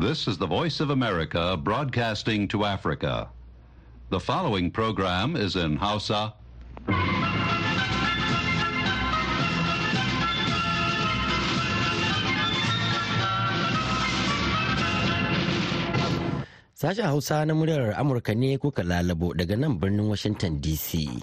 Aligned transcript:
This 0.00 0.24
is 0.26 0.38
the 0.40 0.48
Voice 0.48 0.80
of 0.80 0.88
America 0.88 1.60
broadcasting 1.60 2.48
to 2.56 2.64
Africa. 2.64 3.28
The 4.08 4.16
following 4.18 4.72
program 4.72 5.36
is 5.36 5.56
in 5.60 5.76
Hausa. 5.76 6.32
Sashen 16.72 17.04
Hausa 17.04 17.44
na 17.44 17.52
muryar 17.52 17.92
Amurka 17.92 18.32
ne 18.34 18.56
kuka 18.56 18.80
lalabo 18.80 19.36
daga 19.36 19.52
nan 19.60 19.76
birnin 19.76 20.08
Washington 20.08 20.64
DC. 20.64 21.20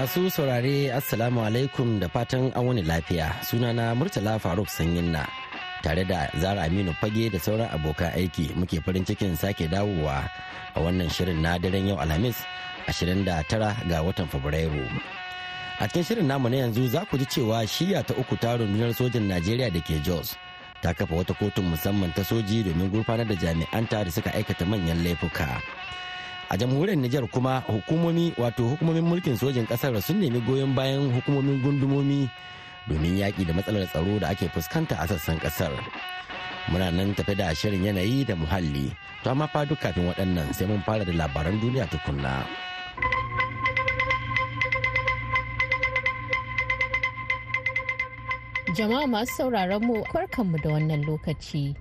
Masu 0.00 0.30
saurare 0.32 0.88
Assalamu 0.96 1.44
alaikum 1.44 2.00
da 2.00 2.08
fatan 2.08 2.48
an 2.56 2.64
wani 2.66 2.80
lafiya 2.82 3.36
sunana 3.44 3.92
Murtala 3.92 4.40
Faruk 4.40 4.64
Sanyinna 4.72 5.28
tare 5.84 6.04
da 6.08 6.24
Zara 6.40 6.64
Aminu 6.64 6.96
Fage 6.96 7.28
da 7.28 7.36
sauran 7.38 7.68
abokan 7.68 8.08
aiki 8.16 8.48
muke 8.56 8.80
farin 8.80 9.04
cikin 9.04 9.36
sake 9.36 9.68
dawowa 9.68 10.24
a 10.72 10.78
wannan 10.80 11.12
shirin 11.12 11.44
na 11.44 11.58
daren 11.60 11.84
yau 11.92 12.00
Alhamis 12.00 12.40
29 12.88 13.28
ga 13.92 14.00
watan 14.00 14.24
Fabrairu. 14.24 14.88
a 15.80 15.84
cikin 15.84 16.04
shirin 16.08 16.24
namu 16.32 16.48
na 16.48 16.56
yanzu 16.64 16.88
za 16.88 17.04
ku 17.04 17.18
ji 17.20 17.26
cewa 17.28 17.60
shiya 17.68 18.00
ta 18.00 18.14
uku 18.16 18.36
ta 18.40 18.56
rundunar 18.56 18.96
sojin 18.96 19.28
najeriya 19.28 19.68
da 19.68 19.80
ke 19.84 20.00
jos 20.00 20.32
ta 20.80 20.96
kafa 20.96 21.12
wata 21.12 21.36
kotun 21.36 21.68
musamman 21.76 22.08
ta 22.16 22.24
soji 22.24 22.64
domin 22.64 22.88
gurfanar 22.88 23.28
da 23.28 23.36
jami'anta 23.36 24.04
da 24.04 24.10
suka 24.10 24.32
aikata 24.32 24.64
manyan 24.64 25.04
laifuka 25.04 25.60
a 26.50 26.56
jamhuriyar 26.58 26.98
nijar 26.98 27.24
kuma 27.30 27.62
hukumomi 27.66 28.34
wato 28.38 28.66
hukumomin 28.74 29.06
mulkin 29.06 29.36
sojin 29.38 29.66
ƙasar 29.66 29.94
sun 30.02 30.18
nemi 30.20 30.40
goyon 30.42 30.74
bayan 30.74 31.10
hukumomin 31.14 31.62
gundumomi 31.62 32.28
domin 32.90 33.16
yaƙi 33.18 33.46
da 33.46 33.54
matsalar 33.54 33.86
tsaro 33.86 34.18
da 34.18 34.28
ake 34.28 34.48
fuskanta 34.50 34.98
a 34.98 35.06
sassan 35.06 35.38
ƙasar 35.38 35.70
muna 36.68 36.90
nan 36.90 37.14
tafi 37.14 37.34
da 37.38 37.54
shirin 37.54 37.84
yanayi 37.86 38.26
da 38.26 38.34
muhalli 38.34 38.90
to 39.22 39.30
amma 39.30 39.46
fa 39.48 39.64
duk 39.64 39.78
kafin 39.80 40.06
waɗannan 40.10 40.52
sai 40.54 40.66
mun 40.66 40.82
fara 40.82 41.04
da 41.04 41.12
labaran 41.12 41.60
duniya 41.60 41.86
tukunna. 41.86 42.42
Jama'a 48.76 49.06
masu 49.06 49.34
sauraron 49.50 49.82
mu 49.82 49.94
mu 50.44 50.58
da 50.62 50.68
wannan 50.70 51.02
lokaci. 51.06 51.74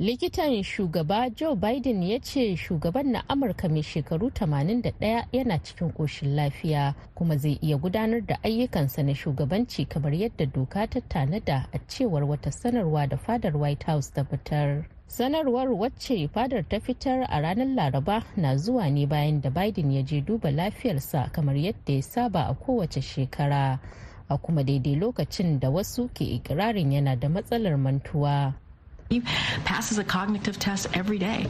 Likitan 0.00 0.62
shugaba 0.62 1.30
Joe 1.30 1.54
Biden 1.56 2.02
ya 2.02 2.18
ce 2.18 2.56
shugaban 2.56 3.06
na 3.12 3.22
Amurka 3.28 3.68
mai 3.68 3.82
shekaru 3.82 4.28
81 4.30 5.26
yana 5.32 5.58
cikin 5.62 5.92
ƙoshin 5.92 6.34
lafiya 6.36 6.94
kuma 7.14 7.36
zai 7.36 7.58
iya 7.62 7.76
gudanar 7.78 8.26
da 8.26 8.36
ayyukansa 8.42 9.02
na 9.04 9.14
shugabanci 9.14 9.86
kamar 9.88 10.12
yadda 10.14 10.46
doka 10.46 10.86
ta 10.90 11.00
tanada 11.00 11.68
a 11.72 11.78
cewar 11.86 12.24
wata 12.24 12.50
sanarwa 12.50 13.06
da 13.08 13.16
fadar 13.16 13.56
White 13.56 13.84
House 13.84 14.10
ta 14.10 14.24
fitar. 14.24 14.84
sanarwar 15.06 15.68
wacce 15.68 16.28
fadar 16.28 16.68
ta 16.68 16.80
fitar 16.80 17.22
a 17.30 17.40
ranar 17.40 17.68
laraba 17.68 18.24
na 18.36 18.56
zuwa 18.56 18.90
ne 18.90 19.06
bayan 19.06 19.40
da 19.40 19.50
biden 19.50 19.92
ya 19.92 20.02
je 20.02 20.20
duba 20.20 20.50
lafiyarsa 20.50 21.30
kamar 21.32 21.54
yadda 21.56 21.92
ya 21.94 22.02
saba 22.02 22.48
a 22.48 22.54
kowace 22.54 23.00
shekara 23.00 23.78
a 24.28 24.38
kuma 24.38 24.64
daidai 24.64 24.96
lokacin 24.96 25.60
da 25.60 25.70
wasu 25.70 26.08
ke 26.14 26.24
ikirarin 26.24 26.92
yana 26.92 27.14
da 27.16 27.28
matsalar 27.28 27.78
mantuwa. 27.78 28.54
He 29.10 29.20
passes 29.64 29.98
a 29.98 30.04
cognitive 30.04 30.58
test 30.58 30.88
every 30.94 31.18
day, 31.18 31.46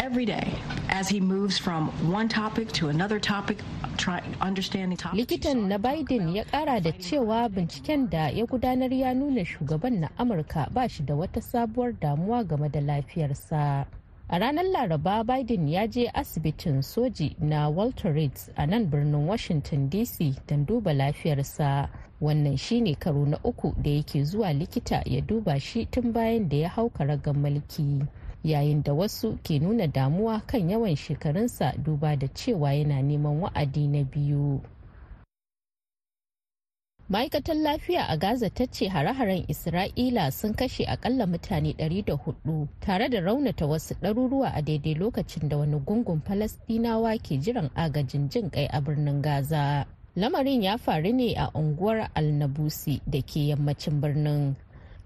every 0.00 0.24
day, 0.24 0.58
as 0.88 1.08
he 1.08 1.20
moves 1.20 1.58
from 1.58 1.88
one 2.10 2.28
topic 2.28 2.72
to 2.72 2.88
another 2.88 3.20
topic, 3.20 3.58
try 3.96 4.22
understanding 4.40 4.96
topics. 4.96 5.22
Likitan 5.26 5.68
na 5.68 5.78
Biden 5.78 6.34
ya 6.34 6.44
kara 6.44 6.80
da 6.80 6.90
cewa 6.92 7.48
binciken 7.48 8.10
da 8.10 8.28
ya 8.28 8.44
gudanar 8.46 8.90
ya 8.92 9.12
nuna 9.14 9.44
shugaban 9.44 10.00
na 10.00 10.08
Amurka 10.18 10.72
ba 10.72 10.88
shi 10.88 11.02
da 11.04 11.14
wata 11.14 11.40
sabuwar 11.40 11.92
damuwa 12.00 12.44
game 12.48 12.68
da 12.68 12.80
lafiyarsa. 12.80 13.86
A 14.28 14.38
ranar 14.38 14.64
Laraba 14.64 15.24
Biden 15.24 15.68
ya 15.68 15.86
je 15.86 16.08
asibitin 16.14 16.82
soji 16.82 17.36
na 17.40 17.68
Walter 17.68 18.12
Reed 18.12 18.32
a 18.56 18.66
nan 18.66 18.86
birnin 18.90 19.26
Washington 19.26 19.88
DC 19.90 20.34
don 20.46 20.66
duba 20.66 20.92
lafiyarsa. 20.92 21.88
wannan 22.20 22.56
shine 22.56 22.94
karo 22.94 23.26
na 23.26 23.38
uku 23.44 23.74
da 23.82 23.90
yake 23.90 24.24
zuwa 24.24 24.52
likita 24.52 25.02
ya 25.04 25.20
duba 25.20 25.60
shi 25.60 25.86
tun 25.86 26.12
bayan 26.12 26.48
da 26.48 26.56
ya 26.56 26.68
hau 26.68 26.90
karagar 26.90 27.34
mulki 27.34 28.02
yayin 28.44 28.82
da 28.82 28.92
wasu 28.92 29.38
ke 29.42 29.58
nuna 29.58 29.86
damuwa 29.86 30.40
kan 30.40 30.70
yawan 30.70 30.96
shekarunsa 30.96 31.72
duba 31.84 32.16
da 32.16 32.28
cewa 32.28 32.72
yana 32.74 33.02
neman 33.02 33.40
wa'adi 33.40 33.88
na 33.88 34.04
biyu 34.04 34.60
ma'aikatar 37.08 37.54
lafiya 37.56 38.02
a 38.10 38.16
gaza 38.18 38.50
ta 38.50 38.66
ce 38.66 38.88
hare-haren 38.90 39.44
isra'ila 39.48 40.32
sun 40.32 40.54
kashe 40.54 40.82
akalla 40.86 41.26
mutane 41.26 41.70
104 41.78 42.66
tare 42.80 43.08
da 43.08 43.20
raunata 43.20 43.66
wasu 43.66 43.94
ɗaruruwa 44.02 44.50
a 44.54 44.62
daidai 44.62 44.94
lokacin 44.94 45.48
da 45.48 45.56
wani 45.56 45.78
gungun 45.86 46.20
falasdinawa 46.26 47.14
ke 47.22 47.38
jiran 47.38 47.70
agajin 47.76 48.28
jin 48.28 48.50
kai 48.50 48.66
a 48.66 48.80
birnin 48.80 49.22
gaza. 49.22 49.86
Lamarin 50.16 50.62
ya 50.62 50.76
faru 50.78 51.12
ne 51.12 51.34
a 51.38 51.46
unguwar 51.54 52.10
alnabusi 52.14 53.00
da 53.06 53.22
ke 53.22 53.54
yammacin 53.54 54.00
birnin. 54.00 54.56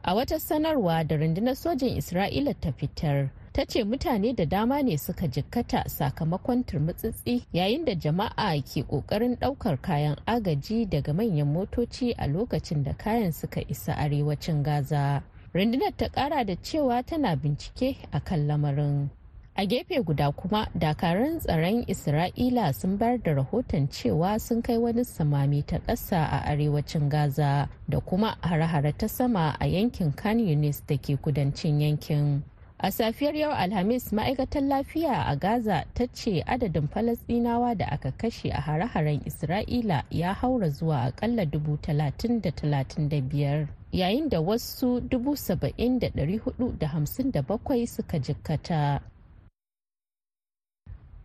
A 0.03 0.15
wata 0.15 0.41
sanarwa 0.41 1.05
da 1.05 1.17
rundunar 1.17 1.53
sojin 1.57 1.97
isra'ila 2.01 2.55
ta 2.61 2.73
fitar 2.73 3.29
ta 3.53 3.65
ce 3.65 3.85
mutane 3.85 4.33
da 4.33 4.45
dama 4.47 4.83
ne 4.83 4.97
suka 4.99 5.27
jikkata 5.29 5.85
sakamakon 5.89 6.65
turmutsitsi 6.65 7.43
yayin 7.53 7.85
da 7.85 7.95
jama'a 7.95 8.63
ke 8.63 8.83
ƙoƙarin 8.83 9.37
ɗaukar 9.39 9.81
kayan 9.83 10.17
agaji 10.27 10.87
daga 10.89 11.13
manyan 11.13 11.53
motoci 11.53 12.15
a 12.19 12.27
lokacin 12.27 12.85
da 12.85 12.93
kayan 12.93 13.33
suka 13.33 13.61
isa 13.69 13.93
arewacin 13.97 14.63
gaza. 14.63 15.23
Rundunar 15.53 15.97
ta 15.97 16.09
kara 16.09 16.45
da 16.45 16.55
cewa 16.63 17.03
tana 17.03 17.37
bincike 17.37 17.97
a 18.13 18.21
kan 18.21 18.47
lamarin. 18.47 19.11
A 19.57 19.67
gefe 19.67 19.99
guda 20.05 20.31
kuma 20.33 20.69
dakarun 20.79 21.41
tsaron 21.41 21.85
isra'ila 21.89 22.73
sun 22.73 22.97
bar 22.97 23.19
da 23.19 23.33
rahoton 23.35 23.89
cewa 23.91 24.39
sun 24.41 24.63
kai 24.63 24.79
wani 24.79 25.03
samami 25.05 25.67
ta 25.67 25.79
ƙasa 25.79 26.23
a 26.31 26.39
arewacin 26.47 27.09
gaza 27.09 27.69
da 27.89 27.99
kuma 28.01 28.37
hare-hare 28.43 28.93
ta 28.97 29.09
sama 29.09 29.57
a 29.61 29.67
yankin 29.67 30.13
kan 30.15 30.39
yunis 30.39 30.87
da 30.87 30.97
ke 30.97 31.19
kudancin 31.19 31.81
yankin. 31.81 32.45
A 32.83 32.91
safiyar 32.91 33.35
yau 33.37 33.53
alhamis 33.53 34.13
ma'aikatar 34.13 34.63
lafiya 34.63 35.25
a 35.27 35.37
gaza 35.37 35.85
ta 35.95 36.07
ce 36.15 36.43
adadin 36.47 36.89
falasdinawa 36.89 37.75
da 37.77 37.85
aka 37.87 38.11
kashe 38.13 38.49
a 38.51 38.61
hare-haren 38.61 39.21
isra'ila 39.27 40.05
ya 40.11 40.33
haura 40.35 40.69
zuwa 40.69 41.03
akalla 41.03 41.45
dubu 41.47 41.77
talatin 41.77 42.41
da 42.41 42.51
talatin 42.51 43.09
da 43.09 43.21
biyar 43.21 43.69
yayin 43.93 44.29
da 44.31 44.41
wasu 44.41 45.01
dubu 45.01 45.37
saba'in 45.37 45.99
da 46.01 46.09
dari 46.15 46.39
huɗu 46.39 46.79
da 46.79 46.87
hamsin 46.89 47.31
da 47.33 47.43
bakwai 47.43 47.87
suka 47.87 48.19
jikkata. 48.19 49.01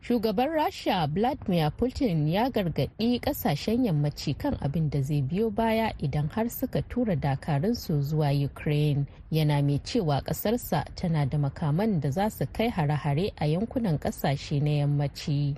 Shugaban 0.08 0.50
rasha 0.50 1.08
vladimir 1.08 1.72
putin 1.72 2.28
ya 2.28 2.50
gargaɗi 2.50 3.20
ƙasashen 3.20 3.86
yammaci 3.86 4.34
kan 4.38 4.54
abin 4.62 4.90
da 4.90 5.02
zai 5.02 5.22
biyo 5.22 5.50
baya 5.50 5.94
idan 5.98 6.28
har 6.30 6.50
suka 6.50 6.82
tura 6.82 7.16
dakarunsu 7.16 8.02
zuwa 8.02 8.30
ukraine. 8.46 9.06
Yana 9.32 9.62
mai 9.64 9.80
cewa 9.80 10.22
ƙasarsa 10.22 10.86
tana 10.96 11.26
da 11.26 11.38
makaman 11.38 12.00
da 12.02 12.12
za 12.12 12.30
su 12.30 12.46
kai 12.54 12.70
hare-hare 12.70 13.32
a 13.38 13.46
yankunan 13.48 13.98
ƙasashe 14.00 14.62
na 14.62 14.70
yammaci. 14.70 15.56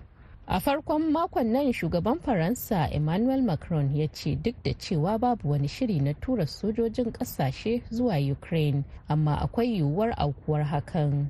A 0.47 0.59
farkon 0.62 1.12
makon 1.12 1.52
nan 1.52 1.74
shugaban 1.74 2.19
faransa 2.22 2.88
emmanuel 2.94 3.41
macron 3.41 3.94
ya 3.96 4.07
ce 4.13 4.36
duk 4.36 4.56
da 4.63 4.72
cewa 4.74 5.19
babu 5.19 5.50
wani 5.50 5.68
shiri 5.68 6.00
na 6.00 6.13
tura 6.13 6.46
sojojin 6.47 7.12
ƙasashe 7.12 7.84
zuwa 7.91 8.16
ukraine 8.31 8.86
amma 9.09 9.36
akwai 9.41 9.75
yiwuwar 9.75 10.13
aukuwar 10.18 10.63
hakan. 10.63 11.28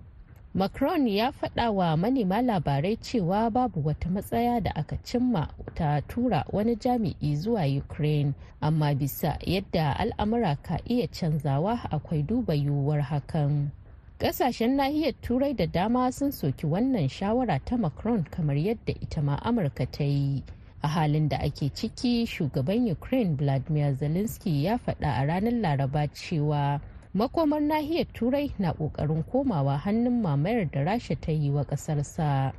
Macron 0.53 1.07
ya 1.07 1.31
faɗa 1.31 1.71
wa 1.71 1.97
manema 1.97 2.41
labarai 2.41 2.97
cewa 2.97 3.49
babu 3.49 3.81
wata 3.87 4.09
matsaya 4.09 4.61
da 4.61 4.71
aka 4.75 4.97
cimma 5.03 5.49
ta 5.75 6.01
tura 6.01 6.45
wani 6.51 6.75
jami'i 6.75 7.35
zuwa 7.35 7.65
ukraine 7.77 8.33
amma 8.61 8.93
bisa 8.95 9.37
yadda 9.45 9.93
al'amura 9.99 10.55
ka 10.63 10.79
iya 10.89 11.07
canzawa 11.07 11.79
akwai 11.91 12.23
duba 12.23 12.53
yiwuwar 12.53 13.01
hakan. 13.01 13.69
Kasashen 14.19 14.75
nahiyar 14.75 15.13
turai 15.21 15.53
da 15.53 15.65
dama 15.67 16.11
sun 16.11 16.31
soki 16.31 16.65
wannan 16.65 17.07
shawara 17.09 17.59
ta 17.65 17.77
macron 17.77 18.23
kamar 18.23 18.55
yadda 18.57 18.93
ita 19.01 19.21
ma 19.21 19.35
amurka 19.43 19.85
ta 19.91 20.03
yi. 20.03 20.43
A 20.81 20.87
halin 20.87 21.29
da 21.29 21.37
ake 21.37 21.69
ciki 21.73 22.25
shugaban 22.25 22.89
ukraine 22.91 23.35
vladimir 23.35 23.93
zelensky 23.95 24.63
ya 24.63 24.77
faɗa 24.77 25.13
a 25.21 25.25
ranar 25.25 25.53
laraba 25.53 26.07
cewa 26.07 26.81
makomar 27.17 27.61
nahiyar 27.61 28.05
turai 28.13 28.51
na 28.59 28.73
ƙoƙarin 28.73 29.23
komawa 29.23 29.77
hannun 29.77 30.21
mamayar 30.21 30.71
da 30.71 30.83
rasha 30.83 31.15
ta 31.15 31.31
yi 31.31 31.49
wa 31.51 31.63
kasarsa 31.63 32.53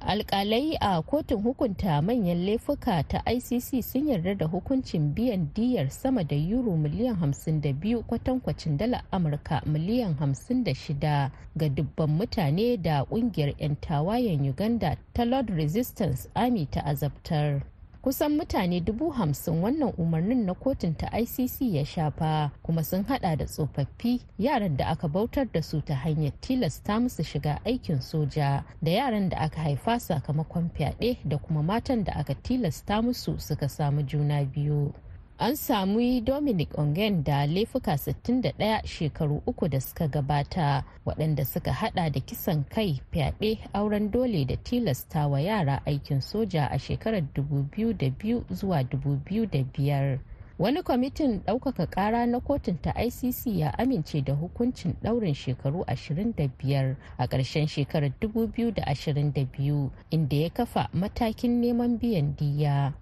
alkalai 0.00 0.76
a 0.80 1.02
kotun 1.02 1.42
hukunta 1.42 2.02
manyan 2.02 2.46
laifuka 2.46 3.02
ta 3.08 3.22
icc 3.26 3.82
sun 3.82 4.06
yarda 4.08 4.34
da 4.34 4.46
hukuncin 4.46 5.14
biyan 5.14 5.48
diyar 5.54 5.90
sama 5.90 6.24
da 6.24 6.36
euro 6.36 6.76
miliyan 6.76 7.16
52 7.16 8.02
kwatankwacin 8.02 8.76
dala 8.78 9.02
amurka 9.10 9.62
miliyan 9.66 10.14
56 10.14 11.30
ga 11.56 11.68
dubban 11.68 12.10
mutane 12.10 12.76
da 12.82 13.02
ƙungiyar 13.04 13.54
'yan 13.58 13.76
tawayen 13.80 14.48
uganda 14.50 14.96
ta 15.12 15.24
lord 15.24 15.50
resistance 15.50 16.28
army 16.34 16.66
ta 16.66 16.80
azabtar. 16.84 17.73
Kusan 18.04 18.36
mutane 18.36 18.80
dubu 18.80 19.10
hamsin 19.10 19.62
wannan 19.62 19.92
umarnin 19.98 20.44
na 20.46 20.54
kotun 20.54 20.94
ta 20.94 21.08
icc 21.18 21.60
ya 21.60 21.84
shafa 21.84 22.50
kuma 22.62 22.84
sun 22.84 23.04
hada 23.04 23.36
da 23.36 23.44
tsofaffi 23.44 24.20
yaran 24.38 24.76
da 24.76 24.86
aka 24.86 25.08
bautar 25.08 25.46
da 25.52 25.62
su 25.62 25.80
ta 25.80 25.94
hanyar 25.94 26.32
tilasta 26.40 27.00
musu 27.00 27.22
shiga 27.24 27.60
aikin 27.64 28.00
soja 28.00 28.64
da 28.82 28.90
yaran 28.90 29.28
da 29.28 29.36
aka 29.38 29.60
haifa 29.60 30.00
sakamakon 30.00 30.68
fyaɗe 30.76 31.16
da 31.24 31.38
kuma 31.38 31.62
matan 31.62 32.04
da 32.04 32.12
aka 32.12 32.34
tilasta 32.34 33.02
musu 33.02 33.40
suka 33.40 33.68
samu 33.68 34.02
juna 34.02 34.44
biyu. 34.44 34.92
An 35.38 35.56
samu 35.56 36.20
dominic 36.20 36.78
ongen 36.78 37.24
da 37.24 37.46
laifuka 37.46 37.92
61 37.96 38.86
shekaru 38.86 39.42
uku 39.46 39.68
da 39.68 39.80
suka 39.80 40.08
gabata 40.08 40.84
waɗanda 41.06 41.44
suka 41.44 41.72
hada 41.72 42.10
da 42.10 42.20
kisan 42.20 42.64
kai 42.68 43.00
fyaɗe 43.12 43.58
auren 43.72 44.10
dole 44.10 44.44
da 44.44 44.56
tilasta 44.56 45.26
wa 45.28 45.40
yara 45.40 45.82
aikin 45.86 46.20
soja 46.20 46.66
a 46.70 46.78
shekarar 46.78 47.22
2002 47.34 48.42
zuwa 48.54 48.82
2005 48.82 50.18
wani 50.58 50.82
kwamitin 50.82 51.40
ɗaukaka 51.46 51.86
ƙara 51.86 52.26
na 52.26 52.40
kotun 52.40 52.78
ta 52.82 52.90
icc 53.04 53.46
ya 53.46 53.70
amince 53.78 54.20
da 54.24 54.32
hukuncin 54.34 54.94
ɗaurin 55.02 55.34
shekaru 55.34 55.80
25 55.82 56.96
a 57.18 57.26
ƙarshen 57.26 57.66
shekarar 57.66 58.10
2022 58.20 59.90
inda 60.10 60.36
ya 60.36 60.50
kafa 60.50 60.88
matakin 60.92 61.60
neman 61.60 61.98
biyan 61.98 62.36
diya. 62.36 62.92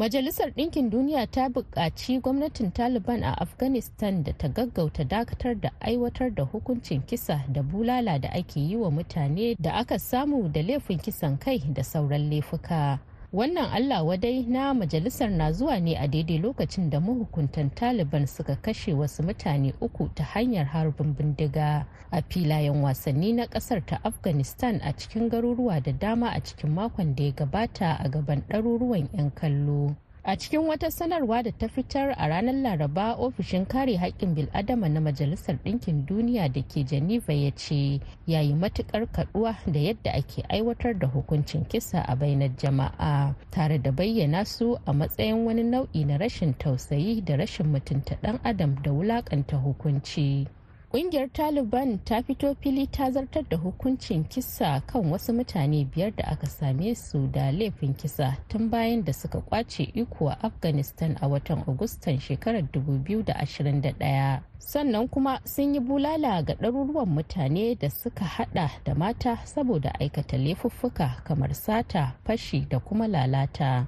Majalisar 0.00 0.50
Ɗinkin 0.56 0.90
Duniya 0.90 1.26
ta 1.30 1.48
buƙaci 1.48 2.20
gwamnatin 2.22 2.72
Taliban 2.72 3.22
a 3.22 3.34
Afghanistan 3.38 4.22
da 4.22 4.32
ta 4.32 4.48
gaggauta 4.48 5.04
dakatar 5.04 5.60
da 5.60 5.70
aiwatar 5.80 6.34
da 6.34 6.42
hukuncin 6.44 7.02
kisa 7.06 7.44
da 7.52 7.62
bulala 7.62 8.18
da 8.18 8.28
ake 8.32 8.60
yi 8.60 8.76
wa 8.76 8.90
mutane 8.90 9.56
da 9.60 9.72
aka 9.72 9.98
samu 9.98 10.48
da 10.48 10.62
laifin 10.62 10.98
kisan 10.98 11.38
kai 11.38 11.58
da 11.58 11.82
sauran 11.84 12.30
laifuka. 12.30 12.98
Wannan 13.32 13.70
allah 13.72 14.02
wadai 14.06 14.42
na 14.42 14.74
majalisar 14.74 15.30
na 15.30 15.52
zuwa 15.52 15.80
ne 15.80 15.96
a 15.96 16.08
daidai 16.08 16.38
lokacin 16.38 16.90
da 16.90 17.00
mahukuntan 17.00 17.70
taliban 17.70 18.26
suka 18.26 18.56
kashe 18.56 18.92
wasu 18.94 19.22
mutane 19.22 19.74
uku 19.80 20.08
ta 20.14 20.24
hanyar 20.24 20.66
harbin 20.66 21.14
bindiga 21.14 21.86
a 22.10 22.22
filayen 22.22 22.82
wasanni 22.82 23.32
na 23.32 23.46
ƙasar 23.46 23.86
ta 23.86 24.00
afghanistan 24.04 24.80
a 24.82 24.92
cikin 24.92 25.28
garuruwa 25.30 25.80
da 25.80 25.92
dama 25.92 26.30
a 26.30 26.40
cikin 26.40 26.70
makon 26.74 27.14
da 27.14 27.24
ya 27.24 27.30
gabata 27.32 27.96
a 28.00 28.08
gaban 28.08 28.42
ɗaruruwan 28.48 29.08
'yan 29.14 29.30
kallo. 29.30 29.94
A 30.24 30.36
cikin 30.36 30.60
wata 30.60 30.90
sanarwa 30.90 31.42
da 31.42 31.50
ta 31.52 31.68
fitar 31.68 32.14
a 32.18 32.28
ranar 32.28 32.54
laraba 32.54 33.14
ofishin 33.16 33.66
kare 33.66 33.96
haƙƙin 33.96 34.34
bil'adama 34.34 34.88
na 34.88 35.00
majalisar 35.00 35.56
ɗinkin 35.64 36.06
duniya 36.06 36.48
da 36.52 36.62
ke 36.62 36.84
geneva 36.84 37.32
ya 37.32 37.50
ce 37.54 38.00
yayi 38.26 38.54
matuƙar 38.54 39.06
kaduwa 39.12 39.56
da 39.66 39.80
yadda 39.80 40.10
ake 40.12 40.42
aiwatar 40.48 40.98
da 40.98 41.06
hukuncin 41.06 41.64
kisa 41.68 42.02
a 42.08 42.16
bainar 42.16 42.56
jama'a 42.56 43.34
tare 43.50 43.78
da 43.78 43.90
bayyana 43.92 44.44
su 44.44 44.76
a 44.86 44.92
matsayin 44.92 45.44
wani 45.44 45.62
nau'i 45.64 46.04
na 46.04 46.16
rashin 46.18 46.54
tausayi 46.58 47.24
da 47.24 47.36
rashin 47.36 47.66
mutunta 47.72 48.14
ɗan 48.22 48.38
adam 48.44 48.76
da 48.82 48.90
wulaƙanta 48.90 49.56
hukunci. 49.56 50.46
Ƙungiyar 50.92 51.28
Taliban 51.32 51.98
ta 52.04 52.20
fito 52.22 52.54
fili 52.60 52.86
ta 52.86 53.10
zartar 53.10 53.44
da 53.48 53.56
hukuncin 53.56 54.24
kisa 54.28 54.82
kan 54.86 55.10
wasu 55.10 55.32
mutane 55.32 55.84
biyar 55.84 56.10
da 56.16 56.24
aka 56.24 56.46
same 56.46 56.94
su 56.94 57.28
da 57.32 57.52
laifin 57.52 57.94
kisa 57.94 58.36
tun 58.48 58.70
bayan 58.70 59.04
da 59.04 59.12
suka 59.12 59.38
ƙwace 59.40 59.84
iko 59.94 60.28
a 60.28 60.38
Afghanistan 60.42 61.16
a 61.22 61.28
watan 61.28 61.62
Agustan 61.68 62.18
shekarar 62.18 62.62
2021. 62.72 64.40
Sannan 64.58 65.08
kuma 65.08 65.40
sun 65.44 65.74
yi 65.74 65.80
bulala 65.80 66.42
ga 66.44 66.54
ɗaruruwan 66.54 67.06
mutane 67.08 67.78
da 67.78 67.88
suka 67.90 68.24
hada 68.24 68.70
da 68.84 68.94
mata 68.94 69.36
saboda 69.46 69.92
aikata 70.00 70.38
laifuffuka 70.38 71.22
kamar 71.24 71.54
sata, 71.54 72.14
fashi 72.26 72.66
da 72.68 72.78
kuma 72.80 73.06
lalata. 73.06 73.86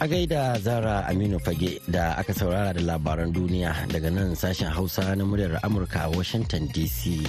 A 0.00 0.08
gaida 0.08 0.56
Zara 0.58 1.04
Aminu 1.12 1.36
Fage 1.38 1.76
da 1.86 2.14
aka 2.16 2.32
saurara 2.32 2.72
da 2.72 2.80
labaran 2.80 3.32
duniya 3.36 3.84
daga 3.92 4.08
nan 4.10 4.32
sashen 4.34 4.72
Hausa 4.72 5.14
na 5.14 5.24
muryar 5.24 5.60
Amurka 5.60 6.08
a 6.08 6.10
Washington 6.16 6.68
DC. 6.72 7.20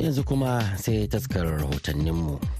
Yanzu 0.00 0.24
kuma 0.24 0.64
sai 0.80 1.04
taskar 1.04 1.44
rahotanninmu. 1.60 2.59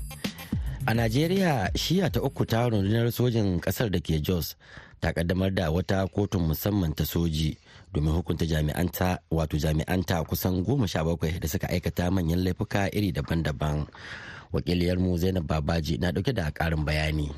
A 0.91 0.95
Najeriya 0.95 1.71
shiya 1.79 2.11
ta 2.11 2.19
uku 2.21 2.43
ta 2.45 2.67
rundunar 2.69 3.13
sojin 3.15 3.61
ƙasar 3.63 3.91
da 3.95 4.01
ke 4.03 4.19
Jos 4.19 4.57
ta 5.01 5.13
kaddamar 5.15 5.55
da 5.55 5.71
wata 5.71 6.03
kotun 6.11 6.51
musamman 6.51 6.91
ta 6.97 7.05
soji. 7.07 7.55
domin 7.93 8.13
hukunta 8.15 8.47
jami'anta 8.47 9.19
wato 9.31 9.57
jami'anta 9.59 10.23
kusan 10.25 10.63
goma 10.65 10.87
sha 10.89 11.05
bakwai 11.05 11.39
da 11.41 11.49
suka 11.49 11.69
aikata 11.69 12.11
manyan 12.11 12.43
laifuka 12.45 12.91
iri 12.95 13.13
daban-daban 13.13 13.87
wakiliyarmu 14.53 15.19
zainab 15.19 15.47
babaji 15.47 15.99
na 15.99 16.11
ɗauke 16.15 16.33
da 16.33 16.51
karin 16.51 16.85
bayani 16.85 17.31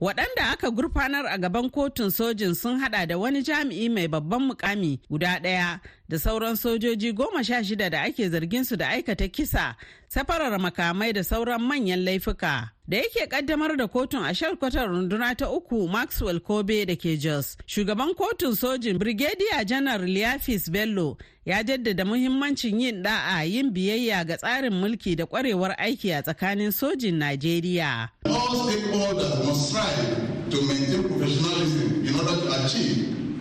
waɗanda 0.00 0.50
aka 0.52 0.70
gurfanar 0.70 1.26
a 1.26 1.38
gaban 1.38 1.70
kotun 1.70 2.10
sojin 2.10 2.54
sun 2.54 2.78
hada 2.80 3.06
da 3.06 3.18
wani 3.18 3.42
jami'i 3.42 3.88
mai 3.88 4.08
babban 4.08 4.42
mukami 4.48 4.98
guda 5.10 5.38
ɗaya 5.44 5.78
da 6.08 6.16
sauran 6.18 6.56
sojoji 6.56 7.12
goma 7.12 7.44
sha 7.44 7.62
shida 7.64 7.90
da 7.90 8.02
ake 8.02 8.28
zargin 8.30 8.64
su 8.64 8.76
da 8.76 8.88
aikata 8.88 9.28
kisa 9.28 9.76
safarar 10.08 10.58
makamai 10.58 11.12
da 11.12 11.22
sauran 11.24 11.62
manyan 11.62 12.02
laifuka 12.04 12.70
da 12.88 12.96
yake 12.96 13.26
kaddamar 13.26 13.76
da 13.76 13.86
kotun 13.88 14.24
a 14.24 14.34
shalkwatar 14.34 14.88
runduna 14.88 15.34
ta 15.36 15.50
uku 15.50 15.88
maxwell 15.88 16.40
kobe 16.40 16.86
da 16.86 16.96
ke 16.96 17.16
jos 17.18 17.56
shugaban 17.66 18.14
kotun 18.14 18.54
sojin 18.54 18.98
brigadier 18.98 19.64
janar 19.66 20.00
liafis 20.00 20.70
bello 20.70 21.16
ya 21.46 21.62
jaddada 21.62 22.04
muhimmancin 22.04 22.80
yin 22.80 23.02
da'a 23.02 23.42
yin 23.44 23.70
biyayya 23.74 24.24
ga 24.26 24.36
tsarin 24.36 24.72
mulki 24.74 25.16
da 25.16 25.26
kwarewar 25.26 25.74
aiki 25.78 26.12
a 26.12 26.22
tsakanin 26.22 26.70
sojin 26.72 27.14
najeriya 27.18 28.08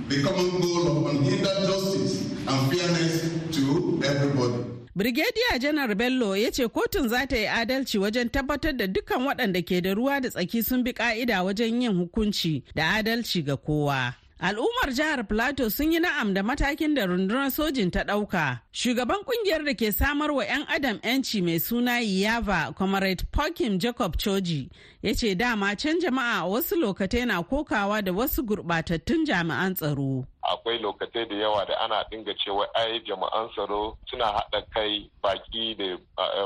the 0.09 0.24
common 0.24 0.59
goal 0.59 0.88
of 1.06 1.15
unhindered 1.15 1.68
justice 1.69 2.31
and 2.47 2.71
fairness 2.74 3.30
to 3.56 4.02
everybody. 4.04 4.69
Brigadier 4.96 5.60
Janar 5.60 5.96
Bello 5.96 6.36
ya 6.36 6.52
ce 6.52 6.68
kotun 6.68 7.08
za 7.10 7.26
ta 7.28 7.36
yi 7.38 7.46
adalci 7.48 7.98
wajen 8.00 8.30
tabbatar 8.30 8.74
da 8.78 8.88
dukkan 8.88 9.22
waɗanda 9.26 9.62
ke 9.66 9.81
da 9.81 9.94
ruwa 9.94 10.22
da 10.22 10.30
tsaki 10.30 10.64
sun 10.64 10.84
bi 10.84 10.92
ƙa'ida 10.94 11.44
wajen 11.46 11.81
yin 11.81 11.94
hukunci 11.94 12.64
da 12.76 12.98
adalci 13.02 13.46
ga 13.46 13.56
kowa. 13.58 14.14
Al'ummar 14.42 14.96
jihar 14.96 15.28
Plateau 15.28 15.69
sun 15.69 15.92
yi 15.92 16.00
na'am 16.00 16.34
da 16.34 16.42
matakin 16.44 16.96
da 16.96 17.06
rundunar 17.06 17.52
sojin 17.52 17.92
ta 17.92 18.04
ɗauka. 18.04 18.60
Shugaban 18.74 19.19
ƙungiyar 19.28 19.66
da 19.66 19.74
ke 19.76 19.92
samar 19.94 20.31
wa 20.31 20.44
'yan 20.44 20.66
adam 20.69 20.98
'yanci 21.04 21.44
mai 21.44 21.60
suna 21.60 22.00
Yava, 22.02 22.74
Comrade 22.76 23.24
Pokim 23.31 23.78
Jacob 23.80 24.16
Choji, 24.18 24.69
ya 25.04 25.14
ce 25.14 25.36
dama 25.36 25.76
can 25.76 26.00
jama'a 26.00 26.48
wasu 26.48 26.76
lokatai 26.80 27.28
na 27.28 27.44
kokawa 27.44 28.02
da 28.04 28.12
wasu 28.14 28.42
gurɓatattun 28.48 29.28
jami'an 29.28 29.76
tsaro. 29.76 30.26
Akwai 30.49 30.79
lokacin 30.79 31.27
da 31.29 31.35
yawa 31.35 31.65
da 31.65 31.75
ana 31.79 32.03
dinga 32.11 32.33
cewa 32.33 32.68
ai 32.75 32.99
jama'an 33.06 33.49
tsaro 33.53 33.97
suna 34.09 34.25
haɗa 34.25 34.61
kai 34.73 35.09
baki 35.23 35.75
da 35.75 35.97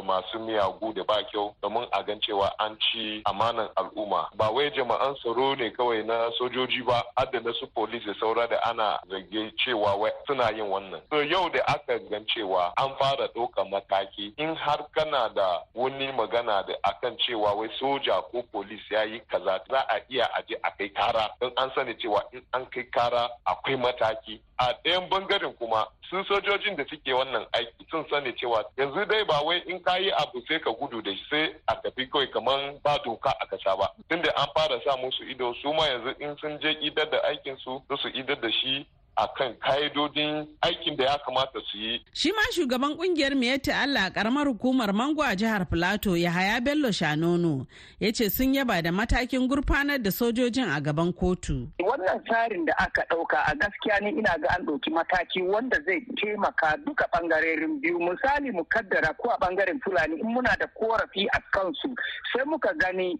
masu 0.01 0.39
miyagu 0.39 0.93
da 0.93 1.03
ba 1.03 1.23
kyau 1.31 1.55
domin 1.61 1.87
a 1.91 2.03
gan 2.03 2.19
cewa 2.21 2.51
an 2.59 2.77
ci 2.79 3.21
amanan 3.25 3.69
al'umma. 3.75 4.29
Ba 4.35 4.51
wai 4.51 4.69
jama'an 4.71 5.15
tsaro 5.15 5.55
ne 5.55 5.69
kawai 5.71 6.03
na 6.05 6.29
sojoji 6.37 6.83
ba 6.85 7.03
har 7.17 7.27
da 7.31 7.39
na 7.39 7.51
su 7.59 7.67
police 7.67 8.05
da 8.05 8.13
saura 8.19 8.47
da 8.47 8.57
ana 8.63 8.99
zage 9.09 9.51
cewa 9.63 9.95
wai 9.97 10.11
suna 10.27 10.51
yin 10.51 10.67
wannan. 10.67 11.01
So 11.09 11.21
yau 11.21 11.49
da 11.49 11.59
aka 11.67 11.99
gan 12.09 12.25
cewa 12.25 12.73
an 12.77 12.95
fara 12.99 13.27
ɗaukar 13.35 13.65
mataki 13.69 14.33
in 14.37 14.55
har 14.55 14.85
kana 14.95 15.29
da 15.35 15.59
wani 15.73 16.07
magana 16.11 16.63
da 16.67 16.73
akan 16.83 17.17
cewa 17.17 17.55
wai 17.55 17.69
soja 17.79 18.21
ko 18.31 18.43
police 18.51 18.81
ya 18.91 19.03
yi 19.03 19.19
kaza 19.31 19.59
za 19.69 19.79
a 19.89 19.99
iya 20.09 20.25
aje 20.37 20.55
a 20.63 20.71
kai 20.77 20.89
kara. 20.89 21.29
Don 21.41 21.51
an 21.57 21.71
sani 21.75 21.93
cewa 21.95 22.21
in 22.33 22.41
an 22.53 22.65
kai 22.71 22.83
kara 22.93 23.29
akwai 23.47 23.75
mataki. 23.93 24.41
A 24.57 24.73
ɗayan 24.83 25.09
ɓangaren 25.09 25.53
kuma 25.57 25.87
sun 26.09 26.23
sojojin 26.25 26.75
da 26.75 26.83
suke 26.89 27.13
wannan 27.13 27.45
aiki 27.53 27.85
sun 27.91 28.05
sani 28.09 28.33
cewa 28.33 28.63
yanzu 28.77 29.05
dai 29.05 29.23
ba 29.25 29.41
wai 29.45 29.61
in 29.67 29.79
ka 29.83 29.95
yi 29.97 30.11
abu 30.11 30.41
sai 30.47 30.59
ka 30.59 30.71
gudu 30.71 31.01
da 31.01 31.11
shi 31.11 31.23
sai 31.29 31.55
a 31.67 31.75
tafi 31.81 32.07
kawai 32.09 32.27
kamar 32.31 32.73
ba 32.83 32.99
doka 33.03 33.29
a 33.41 33.45
kasa 33.47 33.75
ba. 33.77 33.89
Tunda 34.09 34.29
an 34.37 34.47
fara 34.55 34.79
sa 34.85 34.97
musu 34.97 35.23
ido 35.29 35.53
su 35.61 35.73
ma 35.73 35.85
yanzu 35.87 36.15
in 36.19 36.37
sun 36.37 36.59
je 36.61 36.69
idar 36.81 37.09
da 37.09 37.17
aikin 37.27 37.57
su 37.57 37.81
su 38.01 38.07
idar 38.09 38.39
da 38.41 38.49
shi 38.51 38.85
akan 39.17 39.53
ka'idodin 39.61 40.47
aikin 40.61 40.97
da 40.97 41.03
ya 41.03 41.17
kamata 41.25 41.59
su 41.71 41.77
yi. 41.77 42.01
Shi 42.13 42.31
ma 42.31 42.41
shugaban 42.51 42.97
ƙungiyar 42.97 43.35
Miyatta 43.35 43.73
Allah 43.83 44.09
karamar 44.11 44.47
hukumar 44.47 44.93
Mango 44.93 45.21
a 45.21 45.35
jihar 45.35 45.65
Filato 45.69 46.17
Yahaya 46.17 46.63
Bello 46.63 46.89
Shanono 46.89 47.67
ya 47.99 48.11
ce 48.11 48.29
sun 48.29 48.53
yaba 48.53 48.81
da 48.81 48.89
matakin 48.91 49.47
gurfanar 49.47 50.01
da 50.01 50.09
sojojin 50.09 50.65
a 50.75 50.81
gaban 50.81 51.13
kotu. 51.13 51.69
Wannan 51.79 52.23
tsarin 52.25 52.65
da 52.65 52.73
aka 52.79 53.03
ɗauka 53.09 53.37
a 53.45 53.55
gaskiya 53.55 54.01
ne 54.01 54.09
ina 54.09 54.33
ga 54.41 54.55
an 54.57 54.65
ɗauki 54.65 54.89
mataki 54.89 55.41
wanda 55.47 55.77
zai 55.85 56.01
taimaka 56.17 56.77
duka 56.85 57.05
ɓangarorin 57.13 57.81
biyu 57.81 57.99
misali 57.99 58.51
mu 58.51 58.63
kaddara 58.65 59.13
ko 59.17 59.29
a 59.29 59.37
ɓangaren 59.37 59.79
Fulani 59.83 60.19
in 60.19 60.27
muna 60.33 60.57
da 60.59 60.65
korafi 60.79 61.27
a 61.33 61.39
kansu 61.53 61.93
sai 62.33 62.45
muka 62.45 62.73
gani 62.79 63.19